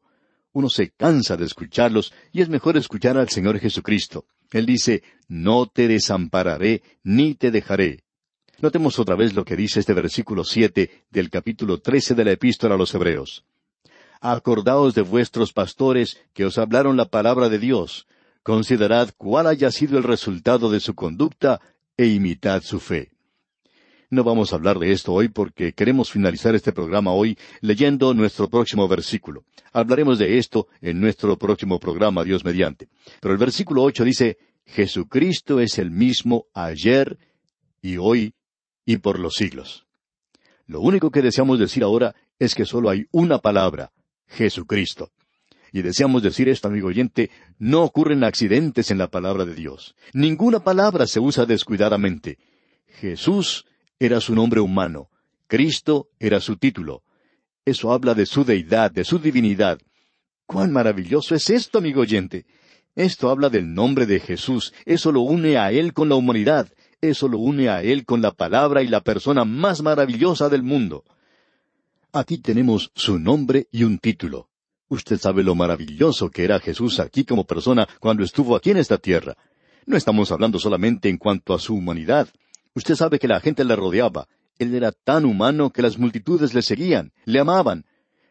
Uno 0.57 0.71
se 0.71 0.89
cansa 0.89 1.37
de 1.37 1.45
escucharlos 1.45 2.15
y 2.33 2.41
es 2.41 2.49
mejor 2.49 2.79
escuchar 2.79 3.19
al 3.19 3.29
Señor 3.29 3.59
Jesucristo. 3.59 4.25
Él 4.51 4.65
dice, 4.65 5.03
No 5.29 5.67
te 5.67 5.87
desampararé 5.87 6.83
ni 7.03 7.35
te 7.35 7.51
dejaré. 7.51 8.05
Notemos 8.63 8.99
otra 8.99 9.17
vez 9.17 9.35
lo 9.35 9.45
que 9.45 9.55
dice 9.55 9.81
este 9.81 9.93
versículo 9.93 10.45
siete 10.45 11.05
del 11.11 11.29
capítulo 11.29 11.83
trece 11.83 12.15
de 12.15 12.25
la 12.25 12.31
Epístola 12.33 12.77
a 12.77 12.79
los 12.79 12.95
Hebreos. 12.95 13.45
Acordaos 14.23 14.95
de 14.95 15.03
vuestros 15.03 15.53
pastores 15.53 16.23
que 16.33 16.47
os 16.47 16.57
hablaron 16.57 16.97
la 16.97 17.05
palabra 17.05 17.51
de 17.51 17.59
Dios, 17.59 18.07
Considerad 18.43 19.11
cuál 19.19 19.49
haya 19.49 19.71
sido 19.71 19.99
el 19.99 20.05
resultado 20.05 20.71
de 20.71 20.81
su 20.81 20.95
conducta 20.95 21.61
e 21.99 22.07
imitad 22.07 22.63
su 22.63 22.81
fe. 22.81 23.11
No 24.09 24.23
vamos 24.23 24.53
a 24.53 24.57
hablar 24.57 24.79
de 24.79 24.93
esto 24.93 25.13
hoy 25.13 25.29
porque 25.29 25.73
queremos 25.73 26.13
finalizar 26.13 26.55
este 26.55 26.73
programa 26.73 27.13
hoy 27.13 27.37
leyendo 27.61 28.15
nuestro 28.15 28.49
próximo 28.49 28.87
versículo. 28.87 29.45
Hablaremos 29.73 30.19
de 30.19 30.39
esto 30.39 30.69
en 30.81 31.01
nuestro 31.01 31.37
próximo 31.37 31.81
programa, 31.81 32.23
Dios 32.23 32.45
mediante. 32.45 32.89
Pero 33.21 33.33
el 33.33 33.39
versículo 33.39 33.83
ocho 33.83 34.05
dice, 34.05 34.39
Jesucristo 34.65 35.59
es 35.59 35.79
el 35.79 35.91
mismo 35.91 36.47
ayer 36.55 37.19
y 37.83 37.97
hoy 37.97 38.35
y 38.85 38.99
por 38.99 39.19
los 39.19 39.35
siglos. 39.35 39.87
Lo 40.67 40.81
único 40.81 41.11
que 41.11 41.23
deseamos 41.23 41.59
decir 41.59 41.83
ahora 41.83 42.15
es 42.39 42.55
que 42.55 42.65
solo 42.65 42.91
hay 42.91 43.07
una 43.11 43.39
palabra, 43.39 43.91
Jesucristo. 44.29 45.11
Y 45.73 45.83
deseamos 45.83 46.23
decir 46.23 46.49
esto, 46.49 46.69
amigo 46.69 46.89
oyente, 46.89 47.31
no 47.59 47.83
ocurren 47.83 48.23
accidentes 48.23 48.93
en 48.93 48.99
la 48.99 49.09
palabra 49.09 49.45
de 49.45 49.55
Dios. 49.55 49.97
Ninguna 50.13 50.61
palabra 50.61 51.07
se 51.09 51.19
usa 51.19 51.45
descuidadamente. 51.45 52.39
Jesús 53.01 53.67
era 53.99 54.21
su 54.21 54.35
nombre 54.35 54.61
humano. 54.61 55.09
Cristo 55.47 56.09
era 56.19 56.41
su 56.41 56.57
título. 56.57 57.03
Eso 57.65 57.93
habla 57.93 58.15
de 58.15 58.27
su 58.27 58.45
deidad, 58.45 58.91
de 58.91 59.05
su 59.05 59.19
divinidad. 59.19 59.79
¡Cuán 60.47 60.73
maravilloso 60.73 61.35
es 61.35 61.51
esto, 61.51 61.79
amigo 61.79 62.03
oyente! 62.03 62.47
Esto 62.95 63.31
habla 63.31 63.51
del 63.51 63.75
nombre 63.75 64.07
de 64.07 64.21
Jesús. 64.21 64.73
Eso 64.85 65.13
lo 65.13 65.21
une 65.21 65.59
a 65.59 65.71
Él 65.71 65.93
con 65.93 66.09
la 66.09 66.15
humanidad. 66.15 66.73
Eso 67.01 67.29
lo 67.29 67.39
une 67.39 67.69
a 67.69 67.83
Él 67.83 68.05
con 68.05 68.23
la 68.23 68.33
palabra 68.33 68.83
y 68.83 68.89
la 68.89 69.01
persona 69.01 69.45
más 69.45 69.83
maravillosa 69.83 70.49
del 70.49 70.63
mundo. 70.63 71.05
Aquí 72.13 72.39
tenemos 72.39 72.91
su 72.95 73.19
nombre 73.19 73.69
y 73.71 73.85
un 73.85 73.99
título. 73.99 74.49
Usted 74.89 75.19
sabe 75.19 75.43
lo 75.43 75.55
maravilloso 75.55 76.31
que 76.31 76.45
era 76.45 76.61
Jesús 76.61 77.01
aquí 77.01 77.25
como 77.25 77.45
persona 77.45 77.87
cuando 78.01 78.25
estuvo 78.25 78.57
aquí 78.57 78.71
en 78.71 78.79
esta 78.79 78.99
tierra. 78.99 79.37
No 79.85 79.97
estamos 79.97 80.33
hablando 80.33 80.59
solamente 80.59 81.09
en 81.09 81.19
cuanto 81.19 81.53
a 81.53 81.59
su 81.59 81.75
humanidad. 81.75 82.29
Usted 82.77 82.95
sabe 82.95 83.19
que 83.19 83.27
la 83.27 83.41
gente 83.41 83.65
le 83.65 83.75
rodeaba. 83.75 84.29
Él 84.59 84.75
era 84.75 84.93
tan 84.93 85.25
humano 85.25 85.71
que 85.71 85.81
las 85.81 85.97
multitudes 85.99 86.53
le 86.53 86.61
seguían, 86.61 87.11
le 87.25 87.41
amaban. 87.41 87.87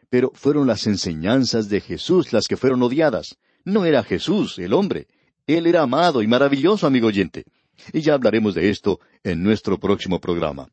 Pero 0.08 0.30
fueron 0.34 0.68
las 0.68 0.86
enseñanzas 0.86 1.68
de 1.68 1.80
Jesús 1.80 2.32
las 2.32 2.46
que 2.46 2.56
fueron 2.56 2.80
odiadas. 2.84 3.38
No 3.64 3.84
era 3.84 4.04
Jesús, 4.04 4.56
el 4.60 4.72
hombre. 4.72 5.08
Él 5.48 5.66
era 5.66 5.82
amado 5.82 6.22
y 6.22 6.28
maravilloso, 6.28 6.86
amigo 6.86 7.08
oyente. 7.08 7.44
Y 7.92 8.02
ya 8.02 8.14
hablaremos 8.14 8.54
de 8.54 8.70
esto 8.70 9.00
en 9.24 9.42
nuestro 9.42 9.80
próximo 9.80 10.20
programa. 10.20 10.70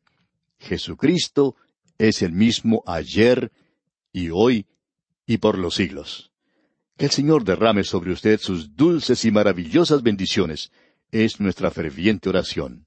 Jesucristo 0.60 1.56
es 1.98 2.22
el 2.22 2.30
mismo 2.30 2.84
ayer 2.86 3.50
y 4.12 4.30
hoy 4.30 4.66
y 5.26 5.38
por 5.38 5.58
los 5.58 5.74
siglos. 5.74 6.30
Que 6.96 7.06
el 7.06 7.10
Señor 7.10 7.42
derrame 7.42 7.82
sobre 7.82 8.12
usted 8.12 8.38
sus 8.38 8.76
dulces 8.76 9.24
y 9.24 9.32
maravillosas 9.32 10.04
bendiciones. 10.04 10.70
Es 11.10 11.40
nuestra 11.40 11.72
ferviente 11.72 12.28
oración. 12.28 12.86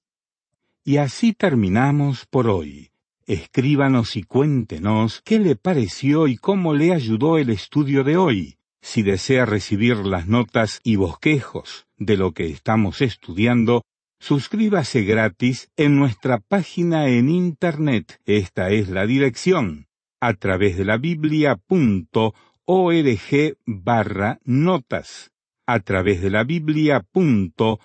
Y 0.88 1.00
así 1.00 1.34
terminamos 1.34 2.26
por 2.28 2.48
hoy. 2.48 2.92
Escríbanos 3.26 4.16
y 4.16 4.24
cuéntenos 4.24 5.22
qué 5.26 5.38
le 5.38 5.58
pareció 5.58 6.30
y 6.30 6.38
cómo 6.38 6.74
le 6.74 6.94
ayudó 6.94 7.38
el 7.38 7.50
estudio 7.50 8.06
de 8.06 8.16
hoy. 8.16 8.56
Si 8.82 9.04
desea 9.04 9.46
recibir 9.46 9.98
las 9.98 10.30
notas 10.30 10.80
y 10.86 10.96
bosquejos 10.96 11.88
de 11.98 12.16
lo 12.16 12.32
que 12.32 12.46
estamos 12.46 13.02
estudiando, 13.02 13.82
suscríbase 14.22 15.02
gratis 15.02 15.70
en 15.76 15.98
nuestra 15.98 16.38
página 16.40 17.10
en 17.10 17.28
Internet. 17.28 18.22
Esta 18.24 18.70
es 18.70 18.88
la 18.88 19.06
dirección 19.06 19.88
a 20.22 20.36
través 20.36 20.78
de 20.78 20.86
la 20.86 20.96
biblia.org 20.96 21.58
barra 23.66 24.40
notas, 24.46 25.32
a 25.66 25.82
través 25.82 26.22
de 26.22 26.30
la 26.30 26.46
biblia.org 26.46 27.82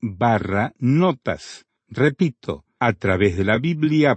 barra 0.00 0.72
notas. 0.78 1.65
Repito, 1.88 2.64
a 2.78 2.92
través 2.92 3.36
de 3.36 3.44
la 3.44 3.58
biblia.org 3.58 4.16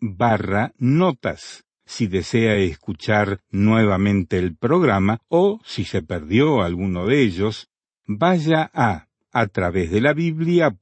barra 0.00 0.72
notas. 0.78 1.64
Si 1.84 2.06
desea 2.06 2.56
escuchar 2.56 3.40
nuevamente 3.50 4.38
el 4.38 4.56
programa 4.56 5.20
o 5.28 5.60
si 5.64 5.84
se 5.84 6.02
perdió 6.02 6.62
alguno 6.62 7.06
de 7.06 7.22
ellos, 7.22 7.68
vaya 8.06 8.70
a 8.74 9.06
a 9.32 9.46
través 9.46 9.90
de 9.92 10.00
la 10.00 10.12
biblia.org 10.12 10.78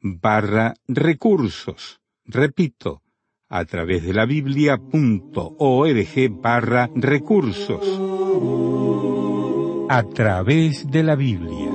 barra 0.00 0.74
recursos 0.86 2.00
Repito, 2.32 3.02
a 3.48 3.64
través 3.64 4.04
de 4.04 4.12
la 4.12 4.24
biblia.org 4.24 4.80
barra 6.40 6.88
recursos. 6.94 8.00
A 9.88 10.04
través 10.04 10.88
de 10.88 11.02
la 11.02 11.16
Biblia. 11.16 11.69